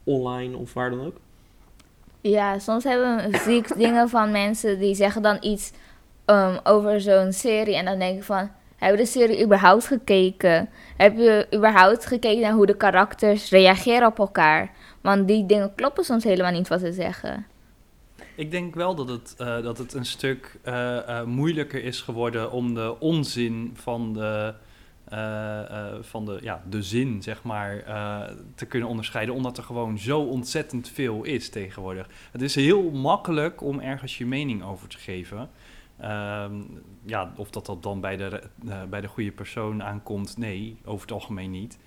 online 0.04 0.56
of 0.56 0.72
waar 0.72 0.90
dan 0.90 1.06
ook? 1.06 1.16
Ja, 2.20 2.58
soms 2.58 2.84
hebben 2.84 3.30
we 3.30 3.38
ziek 3.38 3.76
dingen 3.84 4.08
van 4.08 4.30
mensen 4.30 4.78
die 4.78 4.94
zeggen 4.94 5.22
dan 5.22 5.36
iets 5.40 5.72
um, 6.26 6.58
over 6.62 7.00
zo'n 7.00 7.32
serie. 7.32 7.76
En 7.76 7.84
dan 7.84 7.98
denk 7.98 8.16
ik 8.16 8.24
van, 8.24 8.50
hebben 8.76 8.98
we 8.98 9.04
de 9.04 9.10
serie 9.10 9.44
überhaupt 9.44 9.86
gekeken? 9.86 10.68
Heb 10.96 11.16
je 11.16 11.46
überhaupt 11.54 12.06
gekeken 12.06 12.40
naar 12.40 12.52
hoe 12.52 12.66
de 12.66 12.76
karakters 12.76 13.50
reageren 13.50 14.06
op 14.06 14.18
elkaar? 14.18 14.70
Want 15.00 15.28
die 15.28 15.46
dingen 15.46 15.74
kloppen 15.74 16.04
soms 16.04 16.24
helemaal 16.24 16.52
niet 16.52 16.68
wat 16.68 16.80
ze 16.80 16.92
zeggen. 16.92 17.46
Ik 18.36 18.50
denk 18.50 18.74
wel 18.74 18.94
dat 18.94 19.08
het, 19.08 19.36
uh, 19.40 19.62
dat 19.62 19.78
het 19.78 19.94
een 19.94 20.04
stuk 20.04 20.58
uh, 20.64 20.74
uh, 20.74 21.24
moeilijker 21.24 21.84
is 21.84 22.00
geworden 22.00 22.50
om 22.50 22.74
de 22.74 23.00
onzin 23.00 23.70
van 23.74 24.12
de 24.12 24.54
van 26.00 26.24
de, 26.24 26.38
ja, 26.42 26.62
de 26.68 26.82
zin, 26.82 27.22
zeg 27.22 27.42
maar, 27.42 27.84
te 28.54 28.66
kunnen 28.66 28.88
onderscheiden. 28.88 29.34
Omdat 29.34 29.58
er 29.58 29.64
gewoon 29.64 29.98
zo 29.98 30.20
ontzettend 30.20 30.88
veel 30.88 31.24
is 31.24 31.48
tegenwoordig. 31.48 32.08
Het 32.32 32.42
is 32.42 32.54
heel 32.54 32.90
makkelijk 32.90 33.62
om 33.62 33.80
ergens 33.80 34.18
je 34.18 34.26
mening 34.26 34.62
over 34.62 34.88
te 34.88 34.98
geven. 34.98 35.50
Ehm, 35.98 36.62
ja, 37.04 37.32
of 37.36 37.50
dat 37.50 37.66
dat 37.66 37.82
dan 37.82 38.00
bij 38.00 38.16
de, 38.16 38.42
bij 38.90 39.00
de 39.00 39.08
goede 39.08 39.32
persoon 39.32 39.82
aankomt, 39.82 40.36
nee, 40.36 40.76
over 40.84 41.00
het 41.00 41.12
algemeen 41.12 41.50
niet. 41.50 41.78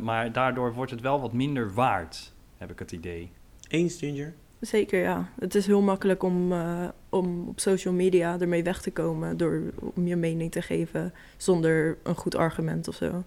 maar 0.00 0.32
daardoor 0.32 0.74
wordt 0.74 0.90
het 0.90 1.00
wel 1.00 1.20
wat 1.20 1.32
minder 1.32 1.74
waard, 1.74 2.32
heb 2.56 2.70
ik 2.70 2.78
het 2.78 2.92
idee. 2.92 3.30
Eens, 3.68 3.98
Ginger? 3.98 4.34
Zeker, 4.62 5.00
ja. 5.00 5.28
Het 5.38 5.54
is 5.54 5.66
heel 5.66 5.80
makkelijk 5.80 6.22
om, 6.22 6.52
uh, 6.52 6.88
om 7.08 7.48
op 7.48 7.60
social 7.60 7.94
media 7.94 8.40
ermee 8.40 8.62
weg 8.62 8.82
te 8.82 8.90
komen 8.90 9.36
door 9.36 9.62
om 9.94 10.06
je 10.06 10.16
mening 10.16 10.52
te 10.52 10.62
geven 10.62 11.12
zonder 11.36 11.98
een 12.02 12.14
goed 12.14 12.36
argument 12.36 12.88
of 12.88 12.94
zo. 12.94 13.24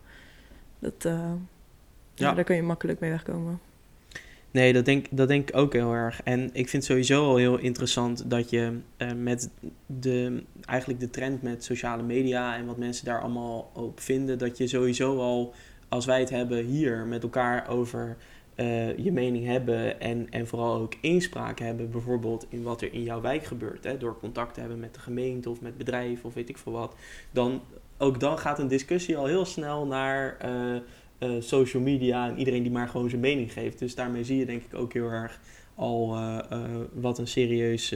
Dat, 0.79 1.05
uh, 1.05 1.11
ja. 1.13 1.37
ja. 2.13 2.33
daar 2.33 2.43
kun 2.43 2.55
je 2.55 2.63
makkelijk 2.63 2.99
mee 2.99 3.09
wegkomen. 3.09 3.59
Nee, 4.51 4.73
dat 4.73 4.85
denk, 4.85 5.05
dat 5.09 5.27
denk 5.27 5.49
ik 5.49 5.55
ook 5.55 5.73
heel 5.73 5.93
erg. 5.93 6.23
En 6.23 6.49
ik 6.53 6.69
vind 6.69 6.83
sowieso 6.83 7.25
al 7.25 7.35
heel 7.35 7.57
interessant 7.57 8.29
dat 8.29 8.49
je 8.49 8.79
eh, 8.97 9.11
met 9.11 9.49
de, 9.85 10.43
eigenlijk 10.65 10.99
de 10.99 11.09
trend 11.09 11.41
met 11.41 11.63
sociale 11.63 12.03
media 12.03 12.57
en 12.57 12.65
wat 12.65 12.77
mensen 12.77 13.05
daar 13.05 13.21
allemaal 13.21 13.71
op 13.73 13.99
vinden, 13.99 14.37
dat 14.37 14.57
je 14.57 14.67
sowieso 14.67 15.17
al, 15.19 15.53
als 15.89 16.05
wij 16.05 16.19
het 16.19 16.29
hebben 16.29 16.65
hier 16.65 17.05
met 17.05 17.23
elkaar 17.23 17.67
over 17.67 18.17
eh, 18.55 18.97
je 18.97 19.11
mening 19.11 19.45
hebben 19.45 19.99
en, 19.99 20.29
en 20.29 20.47
vooral 20.47 20.75
ook 20.75 20.93
inspraak 21.01 21.59
hebben, 21.59 21.91
bijvoorbeeld 21.91 22.45
in 22.49 22.63
wat 22.63 22.81
er 22.81 22.93
in 22.93 23.03
jouw 23.03 23.21
wijk 23.21 23.43
gebeurt, 23.43 23.83
hè, 23.83 23.97
door 23.97 24.19
contact 24.19 24.53
te 24.53 24.59
hebben 24.59 24.79
met 24.79 24.93
de 24.93 24.99
gemeente 24.99 25.49
of 25.49 25.61
met 25.61 25.77
bedrijven 25.77 26.25
of 26.25 26.33
weet 26.33 26.49
ik 26.49 26.57
veel 26.57 26.71
wat, 26.71 26.95
dan 27.31 27.61
ook 27.97 28.19
dan 28.19 28.37
gaat 28.37 28.59
een 28.59 28.67
discussie 28.67 29.17
al 29.17 29.25
heel 29.25 29.45
snel 29.45 29.85
naar 29.85 30.37
eh, 30.37 30.75
eh, 31.17 31.41
social 31.41 31.83
media 31.83 32.27
en 32.27 32.37
iedereen 32.37 32.63
die 32.63 32.71
maar 32.71 32.87
gewoon 32.87 33.09
zijn 33.09 33.21
mening 33.21 33.53
geeft. 33.53 33.79
Dus 33.79 33.95
daarmee 33.95 34.23
zie 34.23 34.37
je 34.37 34.45
denk 34.45 34.63
ik 34.63 34.75
ook 34.75 34.93
heel 34.93 35.09
erg 35.09 35.39
al 35.75 36.17
wat 36.93 37.17
een 37.17 37.27
serieus 37.27 37.95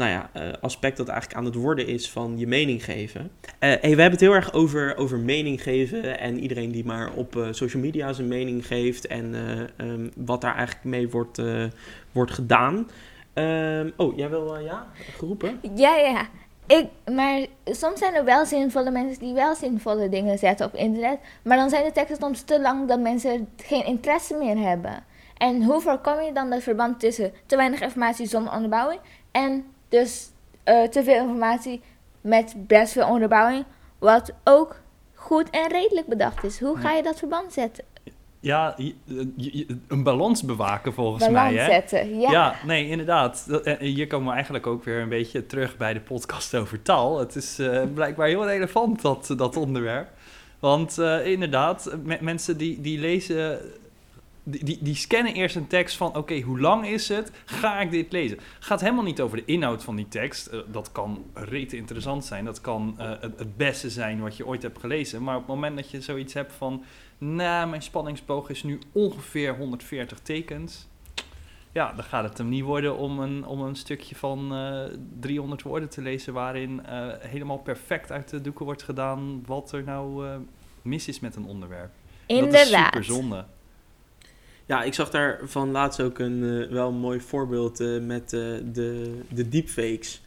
nou 0.00 0.12
ja, 0.12 0.30
eh, 0.32 0.52
aspect 0.60 0.96
dat 0.96 1.08
eigenlijk 1.08 1.38
aan 1.38 1.44
het 1.44 1.54
worden 1.54 1.86
is 1.86 2.10
van 2.10 2.38
je 2.38 2.46
mening 2.46 2.84
geven. 2.84 3.30
Hey, 3.58 3.78
we 3.80 3.86
hebben 3.86 4.10
het 4.10 4.20
heel 4.20 4.34
erg 4.34 4.52
over, 4.52 4.96
over 4.96 5.18
mening 5.18 5.62
geven 5.62 6.18
en 6.18 6.38
iedereen 6.38 6.70
die 6.70 6.84
maar 6.84 7.12
op 7.12 7.36
eh, 7.36 7.46
social 7.50 7.82
media 7.82 8.12
zijn 8.12 8.28
mening 8.28 8.66
geeft 8.66 9.06
en 9.06 9.34
eh, 9.34 9.86
ehm, 9.86 10.08
wat 10.16 10.40
daar 10.40 10.54
eigenlijk 10.54 10.84
mee 10.84 11.08
wordt, 11.08 11.42
wordt 12.12 12.32
gedaan. 12.32 12.90
Ehm, 13.32 13.90
oh, 13.96 14.16
jij 14.16 14.28
wil 14.28 14.58
ja 14.58 14.86
geroepen? 15.16 15.60
Ja, 15.74 15.96
ja. 15.96 16.28
Ik, 16.66 16.86
maar 17.14 17.46
soms 17.64 17.98
zijn 17.98 18.14
er 18.14 18.24
wel 18.24 18.46
zinvolle 18.46 18.90
mensen 18.90 19.18
die 19.18 19.34
wel 19.34 19.54
zinvolle 19.54 20.08
dingen 20.08 20.38
zetten 20.38 20.66
op 20.66 20.74
internet. 20.74 21.18
Maar 21.42 21.56
dan 21.56 21.70
zijn 21.70 21.84
de 21.84 21.92
teksten 21.92 22.16
soms 22.20 22.42
te 22.42 22.60
lang 22.60 22.88
dat 22.88 23.00
mensen 23.00 23.48
geen 23.56 23.84
interesse 23.84 24.34
meer 24.34 24.58
hebben. 24.58 25.04
En 25.36 25.64
hoe 25.64 25.80
voorkom 25.80 26.20
je 26.20 26.32
dan 26.32 26.50
dat 26.50 26.62
verband 26.62 27.00
tussen 27.00 27.32
te 27.46 27.56
weinig 27.56 27.80
informatie 27.80 28.26
zonder 28.26 28.52
onderbouwing 28.52 29.00
en 29.30 29.64
dus 29.90 30.30
eh, 30.64 30.82
te 30.82 31.04
veel 31.04 31.22
informatie 31.22 31.80
met 32.20 32.54
best 32.56 32.92
veel 32.92 33.08
onderbouwing, 33.08 33.64
wat 33.98 34.32
ook 34.44 34.80
goed 35.14 35.50
en 35.50 35.68
redelijk 35.68 36.06
bedacht 36.06 36.44
is. 36.44 36.60
Hoe 36.60 36.76
ga 36.76 36.92
je 36.92 37.02
dat 37.02 37.18
verband 37.18 37.52
zetten? 37.52 37.84
Ja, 38.42 38.76
een 39.88 40.02
balans 40.02 40.42
bewaken 40.42 40.92
volgens 40.92 41.26
Balans 41.26 41.54
mij. 41.54 41.62
Hè? 41.64 41.70
zetten, 41.70 42.20
ja. 42.20 42.30
Ja. 42.30 42.54
nee, 42.66 42.88
inderdaad. 42.88 43.60
Hier 43.78 44.06
komen 44.06 44.26
we 44.28 44.32
eigenlijk 44.34 44.66
ook 44.66 44.84
weer 44.84 45.00
een 45.00 45.08
beetje 45.08 45.46
terug 45.46 45.76
bij 45.76 45.92
de 45.92 46.00
podcast 46.00 46.54
over 46.56 46.82
taal. 46.82 47.18
Het 47.18 47.36
is 47.36 47.58
eh, 47.58 47.82
blijkbaar 47.94 48.26
heel 48.28 48.46
relevant, 48.46 49.02
dat, 49.02 49.34
dat 49.36 49.56
onderwerp. 49.56 50.08
Want 50.58 50.98
eh, 50.98 51.26
inderdaad, 51.26 51.96
me- 52.04 52.18
mensen 52.20 52.56
die, 52.56 52.80
die 52.80 52.98
lezen... 52.98 53.58
Die, 54.42 54.64
die, 54.64 54.78
die 54.80 54.94
scannen 54.94 55.34
eerst 55.34 55.56
een 55.56 55.66
tekst 55.66 55.96
van, 55.96 56.16
oké, 56.16 56.40
hoe 56.40 56.60
lang 56.60 56.86
is 56.86 57.08
het? 57.08 57.32
Ga 57.44 57.80
ik 57.80 57.90
dit 57.90 58.12
lezen? 58.12 58.38
gaat 58.58 58.80
helemaal 58.80 59.04
niet 59.04 59.20
over 59.20 59.36
de 59.36 59.44
inhoud 59.44 59.84
van 59.84 59.96
die 59.96 60.08
tekst. 60.08 60.46
Eh, 60.46 60.60
dat 60.66 60.92
kan 60.92 61.24
rete 61.34 61.76
interessant 61.76 62.24
zijn. 62.24 62.44
Dat 62.44 62.60
kan 62.60 62.94
eh, 62.98 63.10
het, 63.20 63.38
het 63.38 63.56
beste 63.56 63.90
zijn 63.90 64.20
wat 64.20 64.36
je 64.36 64.46
ooit 64.46 64.62
hebt 64.62 64.78
gelezen. 64.78 65.22
Maar 65.22 65.34
op 65.34 65.40
het 65.40 65.54
moment 65.54 65.76
dat 65.76 65.90
je 65.90 66.00
zoiets 66.00 66.34
hebt 66.34 66.52
van... 66.52 66.84
Nou, 67.18 67.68
mijn 67.68 67.82
spanningsboog 67.82 68.50
is 68.50 68.62
nu 68.62 68.78
ongeveer 68.92 69.56
140 69.56 70.18
tekens. 70.18 70.88
Ja, 71.72 71.92
dan 71.92 72.04
gaat 72.04 72.24
het 72.24 72.38
hem 72.38 72.48
niet 72.48 72.64
worden 72.64 72.96
om 72.96 73.18
een, 73.18 73.46
om 73.46 73.60
een 73.60 73.76
stukje 73.76 74.14
van 74.14 74.54
eh 74.54 74.84
300 75.20 75.62
woorden 75.62 75.88
te 75.88 76.02
lezen... 76.02 76.32
waarin 76.32 76.80
helemaal 77.20 77.58
perfect 77.58 78.12
uit 78.12 78.28
de 78.28 78.40
doeken 78.40 78.64
wordt 78.64 78.82
gedaan... 78.82 79.42
wat 79.46 79.72
er 79.72 79.84
nou 79.84 80.26
mis 80.82 81.08
is 81.08 81.20
met 81.20 81.36
een 81.36 81.44
onderwerp. 81.44 81.90
Dat 82.26 82.36
is 82.38 82.44
Inderdaad. 82.44 82.84
super 82.84 83.04
zonde. 83.04 83.44
Ja, 84.70 84.82
ik 84.82 84.94
zag 84.94 85.10
daar 85.10 85.38
van 85.42 85.70
laatst 85.70 86.00
ook 86.00 86.18
een 86.18 86.62
eh, 86.62 86.72
wel 86.72 86.88
een 86.88 86.98
mooi 86.98 87.20
voorbeeld 87.20 87.80
eh, 87.80 87.98
met 88.00 88.32
eh, 88.32 88.40
de, 88.72 89.18
de 89.28 89.48
deepfakes. 89.48 90.22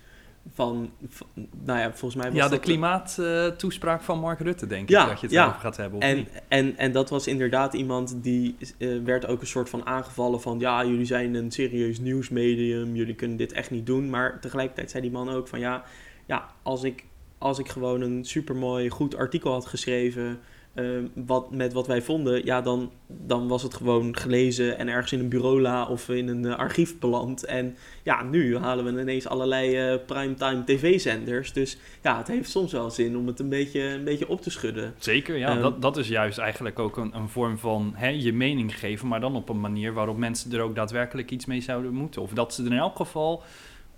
Van, 0.53 0.91
van- 1.07 1.27
nou 1.63 1.79
ja, 1.79 1.89
volgens 1.89 2.15
mij 2.15 2.31
was 2.31 2.39
Ja, 2.39 2.47
de 2.47 2.59
klimaattoespraak 2.59 4.01
van 4.01 4.19
Mark 4.19 4.39
Rutte, 4.39 4.67
denk 4.67 4.83
ik, 4.83 4.89
Ja, 4.89 5.05
dat 5.05 5.19
je 5.19 5.25
het 5.25 5.35
ja. 5.35 5.47
over 5.47 5.59
gaat 5.59 5.77
hebben. 5.77 5.97
Of 5.97 6.03
En, 6.05 6.15
niet? 6.15 6.29
en, 6.47 6.77
en 6.77 6.91
dat 6.91 7.09
was 7.09 7.27
inderdaad 7.27 7.73
iemand 7.73 8.15
die 8.23 8.55
werd 9.03 9.25
ook 9.27 9.41
een 9.41 9.47
soort 9.47 9.69
van 9.69 9.85
aangevallen 9.85 10.41
van 10.41 10.59
ja, 10.59 10.85
jullie 10.85 11.05
zijn 11.05 11.33
een 11.33 11.51
serieus 11.51 11.99
nieuwsmedium, 11.99 12.95
jullie 12.95 13.15
kunnen 13.15 13.37
dit 13.37 13.51
echt 13.51 13.71
niet 13.71 13.85
doen. 13.85 14.09
Maar 14.09 14.39
tegelijkertijd 14.39 14.91
zei 14.91 15.03
die 15.03 15.11
man 15.11 15.29
ook 15.29 15.47
van 15.47 15.59
ja, 15.59 15.83
ja 16.25 16.49
als, 16.63 16.83
ik, 16.83 17.05
als 17.37 17.59
ik 17.59 17.69
gewoon 17.69 18.01
een 18.01 18.25
supermooi 18.25 18.89
goed 18.89 19.15
artikel 19.15 19.51
had 19.51 19.65
geschreven 19.65 20.39
eh, 20.73 20.85
wat, 21.13 21.51
met 21.51 21.73
wat 21.73 21.87
wij 21.87 22.01
vonden, 22.01 22.45
ja, 22.45 22.61
dan, 22.61 22.91
dan 23.07 23.47
was 23.47 23.63
het 23.63 23.73
gewoon 23.73 24.17
gelezen 24.17 24.77
en 24.77 24.87
ergens 24.87 25.11
in 25.11 25.19
een 25.19 25.29
bureaula 25.29 25.87
of 25.87 26.09
in 26.09 26.27
een 26.27 26.45
eh, 26.45 26.55
archief 26.55 26.99
beland. 26.99 27.45
En 27.45 27.75
ja, 28.03 28.23
nu 28.23 28.57
halen 28.57 28.85
we 28.85 29.01
ineens 29.01 29.27
allerlei 29.27 29.77
eh, 29.77 29.99
primetime 30.05 30.63
tv-zenders. 30.63 31.53
Dus 31.53 31.77
ja, 32.01 32.17
het 32.17 32.27
heeft 32.27 32.49
soms 32.49 32.71
wel 32.71 32.89
zin 32.89 33.17
om 33.17 33.27
het 33.27 33.39
een 33.39 33.49
beetje, 33.49 33.81
een 33.81 34.03
beetje 34.03 34.27
op 34.27 34.41
te 34.41 34.49
schudden. 34.49 34.93
Zeker, 34.97 35.37
ja. 35.37 35.49
Ehm, 35.49 35.61
dat, 35.61 35.81
dat 35.81 35.97
is 35.97 36.07
juist 36.07 36.37
eigenlijk 36.37 36.79
ook 36.79 36.97
een, 36.97 37.15
een 37.15 37.29
vorm 37.29 37.57
van 37.57 37.91
hè, 37.95 38.07
je 38.09 38.33
mening 38.33 38.79
geven, 38.79 39.07
maar 39.07 39.19
dan 39.19 39.35
op 39.35 39.49
een 39.49 39.59
manier 39.59 39.93
waarop 39.93 40.17
mensen 40.17 40.53
er 40.53 40.61
ook 40.61 40.75
daadwerkelijk 40.75 41.31
iets 41.31 41.45
mee 41.45 41.61
zouden 41.61 41.93
moeten. 41.93 42.21
Of 42.21 42.31
dat 42.31 42.53
ze 42.53 42.63
er 42.63 42.71
in 42.71 42.77
elk 42.77 42.95
geval 42.95 43.43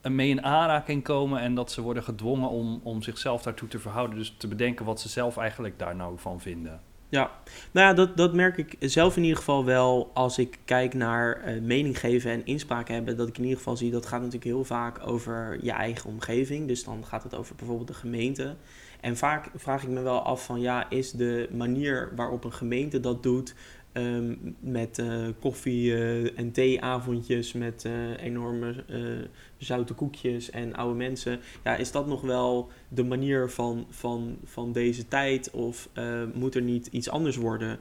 mee 0.09 0.29
in 0.29 0.43
aanraking 0.43 1.03
komen 1.03 1.39
en 1.39 1.55
dat 1.55 1.71
ze 1.71 1.81
worden 1.81 2.03
gedwongen 2.03 2.49
om, 2.49 2.79
om 2.83 3.01
zichzelf 3.01 3.41
daartoe 3.41 3.67
te 3.67 3.79
verhouden. 3.79 4.17
Dus 4.17 4.35
te 4.37 4.47
bedenken 4.47 4.85
wat 4.85 4.99
ze 4.99 5.09
zelf 5.09 5.37
eigenlijk 5.37 5.79
daar 5.79 5.95
nou 5.95 6.19
van 6.19 6.41
vinden. 6.41 6.81
Ja, 7.09 7.31
nou 7.71 7.87
ja, 7.87 7.93
dat, 7.93 8.17
dat 8.17 8.33
merk 8.33 8.57
ik 8.57 8.75
zelf 8.79 9.17
in 9.17 9.21
ieder 9.21 9.37
geval 9.37 9.65
wel 9.65 10.11
als 10.13 10.37
ik 10.37 10.59
kijk 10.65 10.93
naar 10.93 11.41
eh, 11.41 11.61
mening 11.61 11.99
geven 11.99 12.31
en 12.31 12.45
inspraak 12.45 12.87
hebben. 12.87 13.17
Dat 13.17 13.27
ik 13.27 13.37
in 13.37 13.43
ieder 13.43 13.57
geval 13.57 13.77
zie, 13.77 13.91
dat 13.91 14.05
gaat 14.05 14.19
natuurlijk 14.19 14.43
heel 14.43 14.63
vaak 14.63 15.07
over 15.07 15.57
je 15.61 15.71
eigen 15.71 16.09
omgeving. 16.09 16.67
Dus 16.67 16.83
dan 16.83 17.05
gaat 17.05 17.23
het 17.23 17.35
over 17.35 17.55
bijvoorbeeld 17.55 17.87
de 17.87 17.93
gemeente. 17.93 18.55
En 19.01 19.17
vaak 19.17 19.49
vraag 19.55 19.83
ik 19.83 19.89
me 19.89 20.01
wel 20.01 20.21
af 20.21 20.45
van 20.45 20.59
ja, 20.59 20.89
is 20.89 21.11
de 21.11 21.49
manier 21.51 22.11
waarop 22.15 22.43
een 22.43 22.53
gemeente 22.53 22.99
dat 22.99 23.23
doet... 23.23 23.55
ehm, 23.95 24.35
met 24.59 24.99
eh, 24.99 25.27
koffie- 25.39 25.93
eh, 25.93 26.39
en 26.39 26.51
theeavondjes, 26.51 27.53
met 27.53 27.85
eh, 27.85 28.23
enorme 28.23 28.83
zoute 29.57 29.93
koekjes 29.93 30.49
en 30.49 30.75
oude 30.75 30.95
mensen. 30.95 31.39
Ja, 31.63 31.75
is 31.75 31.91
dat 31.91 32.07
nog 32.07 32.21
wel 32.21 32.69
de 32.87 33.03
manier 33.03 33.49
van, 33.49 33.85
van, 33.89 34.37
van 34.43 34.71
deze 34.71 35.07
tijd? 35.07 35.51
Of 35.51 35.89
moet 36.33 36.55
er 36.55 36.61
niet 36.61 36.87
iets 36.87 37.09
anders 37.09 37.35
worden 37.35 37.79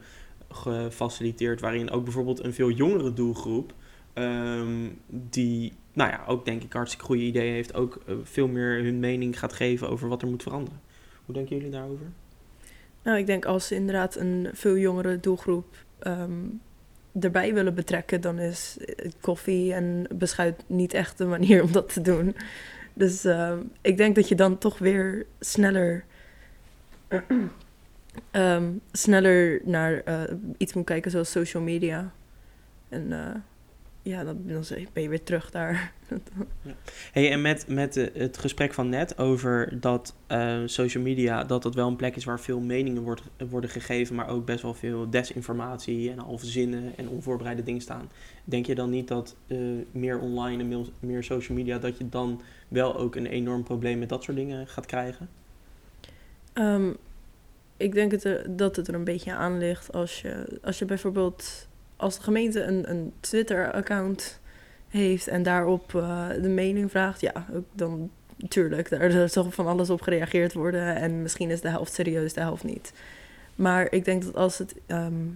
gefaciliteerd 0.49 1.61
waarin 1.61 1.91
ook 1.91 2.05
bijvoorbeeld 2.05 2.45
een 2.45 2.55
veel 2.55 2.71
jongere 2.71 3.13
doelgroep, 3.13 3.75
ehm, 4.13 4.89
die 5.07 5.73
nou 5.93 6.11
ja, 6.11 6.25
ook 6.27 6.45
denk 6.45 6.63
ik 6.63 6.73
hartstikke 6.73 7.05
goede 7.07 7.23
ideeën 7.23 7.53
heeft, 7.53 7.75
ook 7.75 8.01
veel 8.23 8.49
meer 8.49 8.83
hun 8.83 9.01
mening 9.01 9.39
gaat 9.39 9.53
geven 9.53 9.89
over 9.89 10.09
wat 10.09 10.23
er 10.23 10.29
moet 10.29 10.43
veranderen. 10.43 10.81
Hoe 11.25 11.35
denken 11.35 11.57
jullie 11.57 11.71
daarover? 11.71 12.07
Nou, 13.05 13.19
ik 13.19 13.27
denk 13.27 13.45
als 13.45 13.73
inderdaad 13.73 14.17
een 14.17 14.49
veel 14.53 14.77
jongere 14.77 15.21
doelgroep 15.21 15.84
ehm, 15.99 16.43
erbij 17.21 17.55
willen 17.55 17.75
betrekken, 17.75 18.21
dan 18.21 18.39
is 18.39 18.77
koffie 19.21 19.75
en 19.75 20.07
beschuit 20.15 20.63
niet 20.67 20.95
echt 20.95 21.19
de 21.19 21.25
manier 21.27 21.63
om 21.63 21.73
dat 21.73 21.93
te 21.93 22.01
doen. 22.01 22.37
Dus 22.95 23.25
ehm, 23.25 23.59
ik 23.81 23.97
denk 23.97 24.15
dat 24.15 24.29
je 24.29 24.35
dan 24.35 24.59
toch 24.59 24.79
weer 24.79 25.27
sneller, 25.41 26.05
ehm, 28.31 28.73
sneller 28.93 29.61
naar 29.65 30.03
eh, 30.05 30.23
iets 30.57 30.73
moet 30.73 30.85
kijken 30.85 31.11
zoals 31.11 31.31
social 31.31 31.63
media. 31.63 32.13
En 32.89 33.13
eh, 33.13 33.35
ja, 34.05 34.25
dan, 34.25 34.43
dan 34.47 34.65
ben 34.93 35.03
je 35.03 35.09
weer 35.09 35.23
terug 35.23 35.51
daar. 35.51 35.93
Hey, 37.13 37.31
en 37.31 37.43
met, 37.43 37.69
met 37.69 37.95
het 38.15 38.39
gesprek 38.39 38.75
van 38.75 38.89
net 38.89 39.19
over 39.19 39.81
dat 39.81 40.15
eh, 40.27 40.63
social 40.65 41.03
media, 41.03 41.45
dat 41.45 41.63
dat 41.63 41.75
wel 41.75 41.89
een 41.89 41.97
plek 41.97 42.17
is 42.17 42.25
waar 42.25 42.41
veel 42.41 42.61
meningen 42.61 43.03
wordt, 43.03 43.23
worden 43.49 43.71
gegeven, 43.71 44.15
maar 44.15 44.29
ook 44.29 44.45
best 44.45 44.63
wel 44.63 44.75
veel 44.75 45.11
desinformatie 45.11 46.11
en 46.11 46.19
halve 46.19 46.47
zinnen 46.47 46.93
en 46.97 47.09
onvoorbereide 47.09 47.63
dingen 47.63 47.81
staan. 47.81 48.11
Denk 48.45 48.67
je 48.67 48.75
dan 48.75 48.91
niet 48.91 49.09
dat 49.09 49.37
eh, 49.47 49.59
meer 49.91 50.19
online 50.19 50.63
en 50.63 50.69
meer, 50.69 50.87
meer 51.01 51.25
social 51.25 51.57
media, 51.59 51.79
dat 51.79 51.99
je 51.99 52.09
dan 52.09 52.41
wel 52.69 52.97
ook 52.97 53.17
een 53.17 53.27
enorm 53.27 53.63
probleem 53.63 53.99
met 53.99 54.09
dat 54.09 54.23
soort 54.23 54.37
dingen 54.37 54.67
gaat 54.67 54.87
krijgen? 54.87 55.29
Ehm, 56.53 56.93
ik 57.77 57.93
denk 57.93 58.11
het 58.11 58.25
er, 58.25 58.57
dat 58.57 58.77
het 58.77 58.89
er 58.89 58.95
een 58.95 59.05
beetje 59.05 59.35
aan 59.35 59.59
ligt 59.59 59.93
als 59.93 60.21
je, 60.21 60.59
als 60.63 60.79
je 60.79 60.85
bijvoorbeeld 60.85 61.69
als 62.05 62.17
de 62.17 62.23
gemeente 62.23 62.63
een, 62.63 62.91
een 62.91 63.13
Twitter-account 63.21 64.41
heeft 64.89 65.29
en 65.29 65.43
daarop 65.43 65.95
eh, 65.95 66.29
de 66.43 66.49
mening 66.49 66.91
vraagt, 66.91 67.21
ja, 67.21 67.47
ook 67.55 67.65
dan 67.73 68.11
natuurlijk, 68.37 68.89
daar 68.89 69.01
er 69.01 69.29
zal 69.29 69.51
van 69.51 69.67
alles 69.67 69.91
op 69.91 70.01
gereageerd 70.01 70.53
worden 70.53 70.97
en 70.97 71.23
misschien 71.23 71.51
is 71.51 71.61
de 71.61 71.69
helft 71.69 71.93
serieus, 71.93 72.33
de 72.33 72.41
helft 72.41 72.65
niet. 72.65 72.93
Maar 73.55 73.93
ik 73.93 74.05
denk 74.05 74.23
dat 74.25 74.37
als 74.37 74.59
het 74.59 74.75
ehm, 74.87 75.29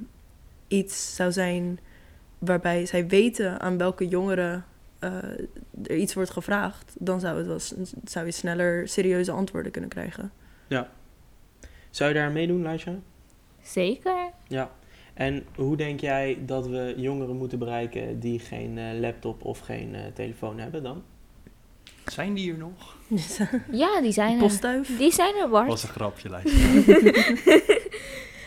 iets 0.67 1.15
zou 1.15 1.33
zijn 1.33 1.79
waarbij 2.39 2.87
zij 2.87 3.07
weten 3.07 3.61
aan 3.61 3.79
welke 3.79 4.09
jongeren 4.09 4.65
eh, 4.99 5.13
er 5.85 5.97
iets 5.97 6.15
wordt 6.15 6.31
gevraagd, 6.31 6.95
dan 6.99 7.21
zou, 7.21 7.39
het 7.39 7.47
wel, 7.47 7.87
zou 8.05 8.27
je 8.27 8.33
sneller 8.33 8.89
serieuze 8.89 9.33
antwoorden 9.33 9.73
kunnen 9.73 9.91
krijgen. 9.91 10.33
Zou 11.91 12.09
je 12.09 12.15
daar 12.15 12.27
aan 12.27 12.33
meedoen, 12.33 12.63
Laisha? 12.63 12.95
Zeker. 13.63 14.31
Ja. 14.49 14.71
En 15.19 15.47
hoe 15.57 15.77
denk 15.77 16.01
jij 16.01 16.39
dat 16.41 16.67
we 16.67 16.95
jongeren 16.97 17.37
moeten 17.37 17.59
bereiken 17.59 18.21
die 18.21 18.39
geen 18.39 18.79
eh, 18.79 19.01
laptop 19.01 19.45
of 19.45 19.59
geen 19.59 19.95
eh, 19.95 20.01
telefoon 20.15 20.59
hebben 20.59 20.83
dan? 20.83 21.03
Zijn 22.07 22.35
die 22.35 22.45
hier 22.45 22.59
nog? 22.59 22.97
Ja, 23.71 24.01
die 24.01 24.13
zijn 24.13 24.33
er. 24.33 24.39
Postduif. 24.39 24.99
Die 24.99 25.13
zijn 25.13 25.35
er, 25.35 25.49
Bart. 25.49 25.69
Was 25.69 25.83
een 25.83 25.89
grapje, 25.89 26.29
lijst. 26.31 26.55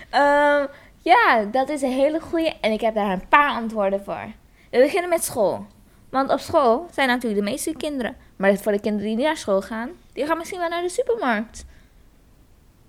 Ehm, 0.10 0.66
ja, 0.98 1.46
dat 1.52 1.70
is 1.70 1.82
een 1.82 1.92
hele 1.92 2.20
goede 2.20 2.54
en 2.62 2.72
ik 2.72 2.82
heb 2.82 2.96
daar 2.96 3.12
een 3.12 3.28
paar 3.28 3.50
antwoorden 3.50 4.04
voor. 4.04 4.28
We 4.70 4.80
beginnen 4.80 5.10
met 5.10 5.24
school. 5.24 5.66
Want 6.10 6.32
op 6.32 6.40
school 6.40 6.88
zijn 6.92 7.08
natuurlijk 7.08 7.46
de 7.46 7.52
meeste 7.52 7.74
kinderen. 7.78 8.16
Maar 8.36 8.58
voor 8.58 8.72
de 8.72 8.80
kinderen 8.80 9.08
die 9.08 9.16
niet 9.16 9.26
naar 9.26 9.38
school 9.38 9.62
gaan, 9.62 9.90
die 10.14 10.26
gaan 10.26 10.38
misschien 10.38 10.60
wel 10.60 10.70
naar 10.70 10.82
de 10.82 10.90
supermarkt. 10.90 11.66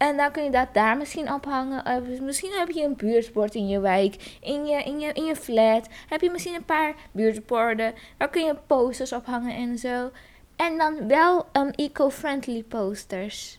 En 0.09 0.17
dan 0.17 0.33
kun 0.33 0.45
je 0.45 0.51
dat 0.51 0.69
daar 0.73 0.97
misschien 0.97 1.33
ophangen. 1.33 1.85
Eh, 1.85 1.97
misschien 2.21 2.53
heb 2.53 2.71
je 2.71 2.85
een 2.85 2.97
buurtbord 2.97 3.55
in 3.55 3.69
je 3.69 3.81
wijk, 3.81 4.39
in 4.41 4.65
je, 4.65 4.83
in, 4.83 5.01
je, 5.01 5.13
in 5.13 5.25
je 5.25 5.37
flat. 5.37 5.89
Heb 6.09 6.21
je 6.21 6.31
misschien 6.31 6.55
een 6.55 6.65
paar 6.65 6.95
buurtborden. 7.13 7.95
Daar 8.17 8.29
kun 8.29 8.45
je 8.45 8.55
posters 8.67 9.13
ophangen 9.13 9.57
en 9.57 9.79
zo. 9.79 10.11
En 10.57 10.79
dan 10.79 11.09
wel 11.09 11.47
um, 11.53 11.71
eco-friendly 11.71 12.63
posters. 12.63 13.59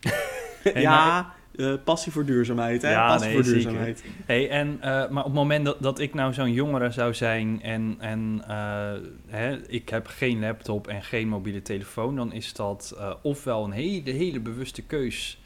ja, 0.74 1.32
eh, 1.56 1.74
passie 1.84 2.12
voor 2.12 2.24
duurzaamheid, 2.24 2.82
hè? 2.82 2.90
Ja, 2.90 3.06
passie 3.06 3.26
nee, 3.26 3.36
voor 3.36 3.44
zeker. 3.44 3.62
duurzaamheid. 3.62 4.04
Hey, 4.26 4.50
en, 4.50 4.78
eh, 4.80 4.88
maar 4.88 5.24
op 5.24 5.30
het 5.30 5.34
moment 5.34 5.64
dat, 5.64 5.82
dat 5.82 5.98
ik 5.98 6.14
nou 6.14 6.32
zo'n 6.32 6.52
jongere 6.52 6.90
zou 6.90 7.14
zijn 7.14 7.62
en, 7.62 7.96
en 7.98 8.42
eh, 8.48 8.92
hè, 9.26 9.68
ik 9.68 9.88
heb 9.88 10.06
geen 10.06 10.40
laptop 10.40 10.86
en 10.86 11.02
geen 11.02 11.28
mobiele 11.28 11.62
telefoon, 11.62 12.16
dan 12.16 12.32
is 12.32 12.52
dat 12.52 12.94
eh, 12.98 13.14
ofwel 13.22 13.64
een 13.64 13.72
hele, 13.72 14.10
hele 14.10 14.40
bewuste 14.40 14.82
keus, 14.82 15.39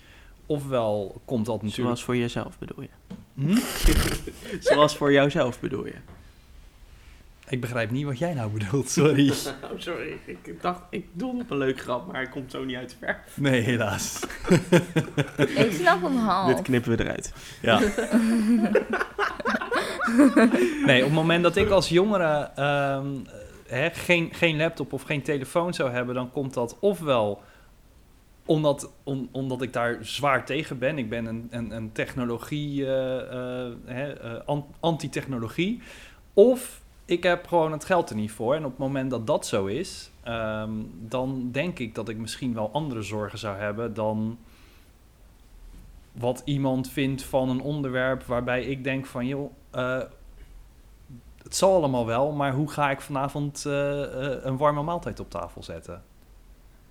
ofwel 0.47 1.21
komt 1.25 1.47
dat 1.47 1.55
natuurlijk... 1.63 1.83
Zoals 1.83 2.05
voor 2.05 2.17
jezelf 2.17 2.59
bedoel 2.59 2.83
je? 2.83 2.89
Hm? 3.35 3.59
Zoals 4.69 4.97
voor 4.97 5.13
jouzelf 5.13 5.61
bedoel 5.61 5.87
je? 5.87 5.95
Ik 7.49 7.61
begrijp 7.61 7.91
niet 7.91 8.05
wat 8.05 8.19
jij 8.19 8.35
nou 8.35 8.51
bedoelt, 8.51 8.91
sorry. 8.91 9.33
Oh, 9.63 9.71
sorry. 9.77 10.19
Ik 10.25 10.63
dacht, 10.63 10.81
ik 10.91 11.07
doe 11.13 11.41
op 11.41 11.51
een 11.51 11.57
leuk 11.57 11.81
grap, 11.81 12.13
maar 12.13 12.23
ik 12.23 12.31
komt 12.31 12.51
zo 12.51 12.65
niet 12.65 12.77
uit 12.77 12.91
de 12.91 12.97
verf. 12.99 13.17
Nee, 13.35 13.61
helaas. 13.61 14.21
Ik 15.65 15.73
snap 15.73 16.03
hem 16.03 16.17
half. 16.17 16.55
Dit 16.55 16.63
knippen 16.63 16.97
we 16.97 17.05
eruit. 17.05 17.33
Ja. 17.63 17.79
nee, 20.87 20.99
op 20.99 21.05
het 21.05 21.13
moment 21.13 21.43
dat 21.43 21.57
ik 21.57 21.71
als 21.71 21.89
jongere 21.89 22.51
ehm, 22.55 23.07
hè, 23.67 23.91
geen, 23.91 24.29
geen 24.33 24.57
laptop 24.57 24.93
of 24.93 25.03
geen 25.03 25.23
telefoon 25.23 25.75
zou 25.75 25.91
hebben, 25.91 26.15
dan 26.15 26.31
komt 26.31 26.55
dat 26.55 26.77
ofwel 26.81 27.43
omdat, 28.47 28.93
om- 29.03 29.29
omdat 29.33 29.63
ik 29.63 29.73
daar 29.73 29.99
zwaar 30.01 30.45
tegen 30.47 30.79
ben. 30.79 30.99
Ik 30.99 31.09
ben 31.09 31.27
een, 31.27 31.47
een, 31.51 31.71
een 31.71 31.93
technologie, 31.93 32.89
an- 34.47 34.67
anti-technologie. 34.81 35.83
Of 36.35 36.83
ik 37.05 37.23
heb 37.23 37.47
gewoon 37.47 37.73
het 37.73 37.85
geld 37.85 38.11
er 38.11 38.17
niet 38.17 38.33
voor. 38.33 38.55
En 38.55 38.65
op 38.65 38.71
het 38.71 38.79
moment 38.79 39.11
dat 39.11 39.27
dat 39.27 39.47
zo 39.47 39.67
is, 39.67 40.11
ehm, 40.23 40.71
dan 41.01 41.49
denk 41.53 41.79
ik 41.79 41.95
dat 41.95 42.09
ik 42.09 42.17
misschien 42.17 42.55
wel 42.55 42.71
andere 42.73 43.03
zorgen 43.03 43.39
zou 43.39 43.57
hebben 43.57 43.95
dan 43.95 44.39
wat 46.13 46.43
iemand 46.45 46.91
vindt 46.91 47.23
van 47.23 47.49
een 47.49 47.61
onderwerp 47.61 48.23
waarbij 48.23 48.65
ik 48.65 48.85
denk 48.85 49.07
van 49.07 49.27
joh, 49.27 49.53
het 51.43 51.57
zal 51.57 51.75
allemaal 51.75 52.07
wel, 52.07 52.33
maar 52.33 52.53
hoe 52.53 52.71
ga 52.71 52.91
ik 52.91 53.01
vanavond 53.01 53.65
een 53.65 54.57
warme 54.57 54.83
maaltijd 54.83 55.21
op 55.21 55.31
tafel 55.31 55.63
zetten? 55.63 56.03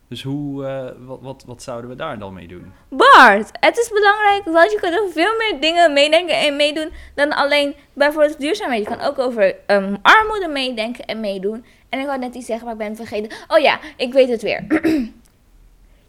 Dus 0.07 0.23
hoe, 0.23 0.65
eh, 0.65 0.89
wat, 1.05 1.19
wat, 1.21 1.43
wat 1.47 1.63
zouden 1.63 1.89
we 1.89 1.95
daar 1.95 2.19
dan 2.19 2.33
mee 2.33 2.47
doen? 2.47 2.73
Bart, 2.89 3.49
het 3.59 3.77
is 3.77 3.89
belangrijk, 3.89 4.43
want 4.45 4.71
je 4.71 4.79
kunt 4.79 4.99
over 4.99 5.11
veel 5.11 5.37
meer 5.37 5.61
dingen 5.61 5.93
meedenken 5.93 6.35
en 6.35 6.55
meedoen 6.55 6.91
dan 7.15 7.33
alleen 7.33 7.75
bijvoorbeeld 7.93 8.39
duurzaamheid. 8.39 8.83
Je 8.83 8.95
kan 8.95 9.07
ook 9.07 9.19
over 9.19 9.55
ehm, 9.65 9.95
armoede 10.01 10.47
meedenken 10.47 11.05
en 11.05 11.19
meedoen. 11.19 11.65
En 11.89 11.99
ik 11.99 12.05
wou 12.05 12.19
net 12.19 12.35
iets 12.35 12.45
zeggen, 12.45 12.65
maar 12.65 12.73
ik 12.73 12.79
ben 12.79 12.95
vergeten. 12.95 13.37
Oh 13.47 13.59
ja, 13.59 13.79
ik 13.97 14.13
weet 14.13 14.29
het 14.29 14.41
weer. 14.41 14.65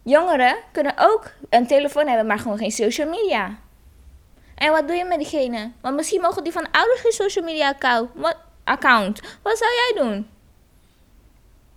Jongeren 0.03 0.57
kunnen 0.73 0.95
ook 0.99 1.31
een 1.51 1.67
telefoon 1.67 2.07
hebben, 2.07 2.27
maar 2.27 2.39
gewoon 2.39 2.59
geen 2.59 2.71
social 2.71 3.09
media. 3.09 3.59
En 4.55 4.73
wat 4.73 4.89
doe 4.89 4.97
je 4.97 5.05
met 5.05 5.19
diegene? 5.19 5.71
Want 5.81 5.97
misschien 5.97 6.21
mogen 6.21 6.45
die 6.45 6.53
van 6.53 6.71
ouders 6.71 7.01
geen 7.01 7.13
social 7.13 7.45
media 7.45 7.69
account. 7.69 8.11
Wat, 8.15 8.37
account. 8.65 9.21
Wat 9.43 9.59
zou 9.59 9.71
jij 9.71 10.03
doen? 10.03 10.29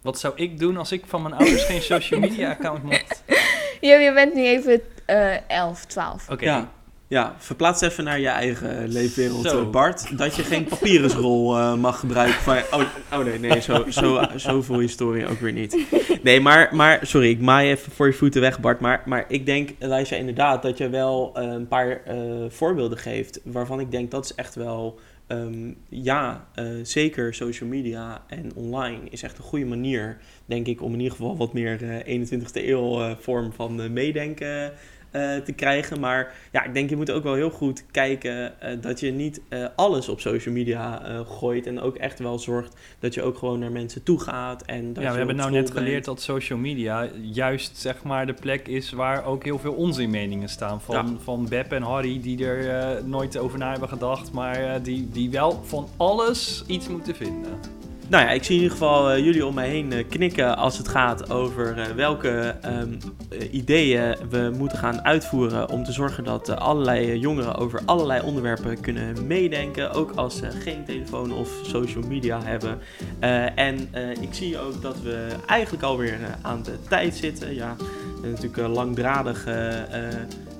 Wat 0.01 0.19
zou 0.19 0.33
ik 0.35 0.59
doen 0.59 0.77
als 0.77 0.91
ik 0.91 1.03
van 1.07 1.21
mijn 1.21 1.33
ouders 1.33 1.63
geen 1.63 1.81
social 1.81 2.19
media 2.19 2.49
account 2.49 2.83
mocht? 2.83 3.23
Je, 3.81 3.87
je 3.95 4.13
bent 4.13 4.33
nu 4.33 4.45
even 4.45 4.81
eh 5.05 5.49
11, 5.49 5.85
12. 5.85 6.29
Oké, 6.29 6.45
Ja. 6.45 6.75
Ja, 7.09 7.35
verplaats 7.37 7.81
even 7.81 8.03
naar 8.03 8.19
je 8.19 8.27
eigen 8.27 8.87
leefwereld, 8.87 9.45
Zo. 9.45 9.61
eh, 9.61 9.69
Bart. 9.69 10.17
Dat 10.17 10.35
je 10.35 10.43
geen 10.43 10.63
papierensrol 10.63 11.57
eh, 11.57 11.73
mag 11.73 11.99
gebruiken. 11.99 12.39
Van, 12.41 12.57
oh, 12.71 12.81
oh 13.13 13.19
nee, 13.25 13.39
nee, 13.39 13.61
zo, 13.61 13.85
zo, 13.89 14.21
zoveel 14.35 14.79
historie 14.79 15.27
ook 15.27 15.39
weer 15.39 15.51
niet. 15.51 15.77
Nee, 16.23 16.39
maar, 16.41 16.75
maar 16.75 16.99
sorry, 17.01 17.29
ik 17.29 17.39
maai 17.41 17.69
even 17.69 17.91
voor 17.91 18.07
je 18.07 18.13
voeten 18.13 18.41
weg, 18.41 18.59
Bart. 18.59 18.79
Maar, 18.79 19.01
maar 19.05 19.25
ik 19.27 19.45
denk, 19.45 19.69
Elijah, 19.79 20.19
inderdaad 20.19 20.61
dat 20.61 20.77
je 20.77 20.89
wel 20.89 21.31
eh, 21.33 21.43
een 21.43 21.67
paar 21.67 22.01
eh, 22.05 22.15
voorbeelden 22.49 22.97
geeft. 22.97 23.39
Waarvan 23.43 23.79
ik 23.79 23.91
denk 23.91 24.11
dat 24.11 24.23
is 24.25 24.35
echt 24.35 24.55
wel, 24.55 24.99
ehm, 25.27 25.73
ja, 25.89 26.47
eh, 26.55 26.65
zeker 26.83 27.33
social 27.33 27.69
media 27.69 28.23
en 28.27 28.51
online 28.55 29.09
is 29.09 29.23
echt 29.23 29.37
een 29.37 29.43
goede 29.43 29.65
manier, 29.65 30.17
denk 30.45 30.67
ik, 30.67 30.81
om 30.81 30.93
in 30.93 30.99
ieder 30.99 31.15
geval 31.15 31.37
wat 31.37 31.53
meer 31.53 32.03
eh 32.05 32.19
21ste 32.19 32.67
eeuw 32.67 33.01
eh, 33.01 33.15
vorm 33.19 33.53
van 33.53 33.93
meedenken 33.93 34.71
te 35.43 35.53
krijgen. 35.55 35.99
Maar 35.99 36.33
ja, 36.51 36.63
ik 36.63 36.73
denk 36.73 36.89
je 36.89 36.95
moet 36.95 37.11
ook 37.11 37.23
wel 37.23 37.33
heel 37.33 37.49
goed 37.49 37.83
kijken 37.91 38.61
eh, 38.61 38.77
dat 38.81 38.99
je 38.99 39.11
niet 39.11 39.41
eh, 39.49 39.65
alles 39.75 40.09
op 40.09 40.19
social 40.19 40.53
media 40.53 41.05
eh, 41.05 41.19
gooit. 41.27 41.67
En 41.67 41.79
ook 41.81 41.95
echt 41.95 42.19
wel 42.19 42.39
zorgt 42.39 42.75
dat 42.99 43.13
je 43.13 43.21
ook 43.21 43.37
gewoon 43.37 43.59
naar 43.59 43.71
mensen 43.71 44.03
toe 44.03 44.19
gaat. 44.19 44.61
En 44.65 44.93
dat 44.93 45.03
ja, 45.03 45.11
we 45.11 45.17
hebben 45.17 45.35
nou 45.35 45.51
net 45.51 45.71
geleerd 45.71 46.05
dat 46.05 46.21
social 46.21 46.59
media 46.59 47.07
juist 47.21 47.77
zeg 47.77 48.03
maar 48.03 48.25
de 48.25 48.33
plek 48.33 48.67
is 48.67 48.91
waar 48.91 49.25
ook 49.25 49.43
heel 49.43 49.59
veel 49.59 49.73
onzinmeningen 49.73 50.49
staan. 50.49 50.81
Van, 50.81 50.95
Ja. 50.95 51.05
van 51.23 51.47
Beb 51.49 51.71
en 51.71 51.81
Harry 51.81 52.21
die 52.21 52.45
er 52.45 52.69
eh, 52.69 53.03
nooit 53.03 53.37
over 53.37 53.57
na 53.59 53.71
hebben 53.71 53.89
gedacht, 53.89 54.31
maar 54.31 54.55
eh, 54.55 54.73
die, 54.83 55.09
die 55.11 55.29
wel 55.29 55.61
van 55.63 55.87
alles 55.97 56.63
iets 56.67 56.87
moeten 56.87 57.15
vinden. 57.15 57.76
Nou 58.09 58.23
ja, 58.23 58.29
ik 58.29 58.43
zie 58.43 58.55
in 58.55 58.61
ieder 58.61 58.77
geval 58.77 59.11
eh, 59.11 59.23
jullie 59.23 59.45
om 59.45 59.53
mij 59.53 59.69
heen 59.69 59.93
eh, 59.93 60.07
knikken 60.09 60.57
als 60.57 60.77
het 60.77 60.87
gaat 60.87 61.29
over 61.29 61.77
eh, 61.77 61.85
welke 61.85 62.55
ehm, 62.61 62.93
eh, 63.29 63.53
ideeën 63.53 64.15
we 64.29 64.53
moeten 64.57 64.77
gaan 64.77 65.05
uitvoeren 65.05 65.69
om 65.69 65.83
te 65.83 65.91
zorgen 65.91 66.23
dat 66.23 66.49
allerlei 66.49 67.19
jongeren 67.19 67.55
over 67.55 67.81
allerlei 67.85 68.21
onderwerpen 68.21 68.79
kunnen 68.79 69.27
meedenken, 69.27 69.91
ook 69.91 70.11
als 70.15 70.37
ze 70.37 70.51
geen 70.51 70.85
telefoon 70.85 71.33
of 71.33 71.49
social 71.63 72.03
media 72.07 72.39
hebben. 72.43 72.79
En 73.55 73.89
ik 74.21 74.33
zie 74.33 74.59
ook 74.59 74.81
dat 74.81 75.01
we 75.01 75.27
eigenlijk 75.45 75.83
alweer 75.83 76.19
aan 76.41 76.63
de 76.63 76.77
tijd 76.89 77.15
zitten. 77.15 77.55
Ja, 77.55 77.75
natuurlijk 78.21 78.57
eh, 78.57 78.69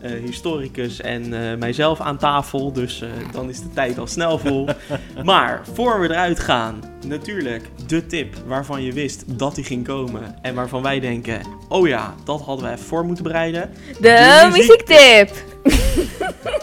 historicus 0.01 1.01
en 1.01 1.23
eh, 1.23 1.57
mijzelf 1.57 1.99
aan 1.99 2.17
tafel, 2.17 2.73
dus 2.73 3.01
eh, 3.01 3.09
dan 3.31 3.49
is 3.49 3.59
de 3.59 3.69
tijd 3.73 3.97
al 3.97 4.07
snel 4.07 4.39
vol. 4.39 4.67
Maar 5.23 5.61
voor 5.73 5.99
we 5.99 6.09
eruit 6.09 6.39
gaan, 6.39 6.83
natuurlijk 7.05 7.69
de 7.87 8.05
tip 8.05 8.35
waarvan 8.45 8.83
je 8.83 8.93
wist 8.93 9.23
dat 9.25 9.55
die 9.55 9.63
ging 9.63 9.85
komen. 9.85 10.35
En 10.41 10.55
waarvan 10.55 10.81
wij 10.81 10.99
denken, 10.99 11.41
oh 11.69 11.87
ja, 11.87 12.15
dat 12.23 12.41
hadden 12.41 12.65
we 12.65 12.71
even 12.71 12.85
voor 12.85 13.05
moeten 13.05 13.23
bereiden. 13.23 13.69
De, 13.87 14.01
De 14.01 14.49
muziektip. 14.51 15.31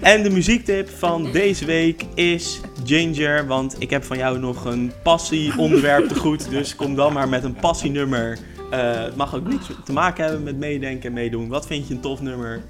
En 0.00 0.22
de 0.22 0.30
muziektip 0.30 0.88
van 0.88 1.28
deze 1.32 1.64
week 1.64 2.04
is 2.14 2.60
Ginger. 2.84 3.46
Want 3.46 3.76
ik 3.78 3.90
heb 3.90 4.04
van 4.04 4.16
jou 4.16 4.38
nog 4.38 4.64
een 4.64 4.92
passie-onderwerp 5.02 6.08
te 6.08 6.14
goed. 6.14 6.50
Dus 6.50 6.76
kom 6.76 6.94
dan 6.94 7.12
maar 7.12 7.28
met 7.28 7.44
een 7.44 7.54
passienummer. 7.54 8.38
Eh 8.74 9.04
het 9.04 9.16
mag 9.16 9.34
ook 9.34 9.48
niks 9.48 9.66
te 9.84 9.92
maken 9.92 10.24
hebben 10.24 10.42
met 10.42 10.56
meedenken 10.56 11.08
en 11.08 11.12
meedoen. 11.12 11.48
Wat 11.48 11.66
vind 11.66 11.88
je 11.88 11.94
een 11.94 12.00
tof 12.00 12.20
nummer? 12.20 12.62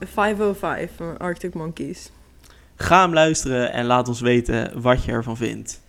505 0.00 0.90
van 0.96 1.18
Arctic 1.18 1.54
Monkeys. 1.54 2.10
Ga 2.76 3.02
hem 3.02 3.12
luisteren 3.12 3.72
en 3.72 3.84
laat 3.84 4.08
ons 4.08 4.20
weten 4.20 4.80
wat 4.80 5.04
je 5.04 5.12
ervan 5.12 5.36
vindt. 5.36 5.80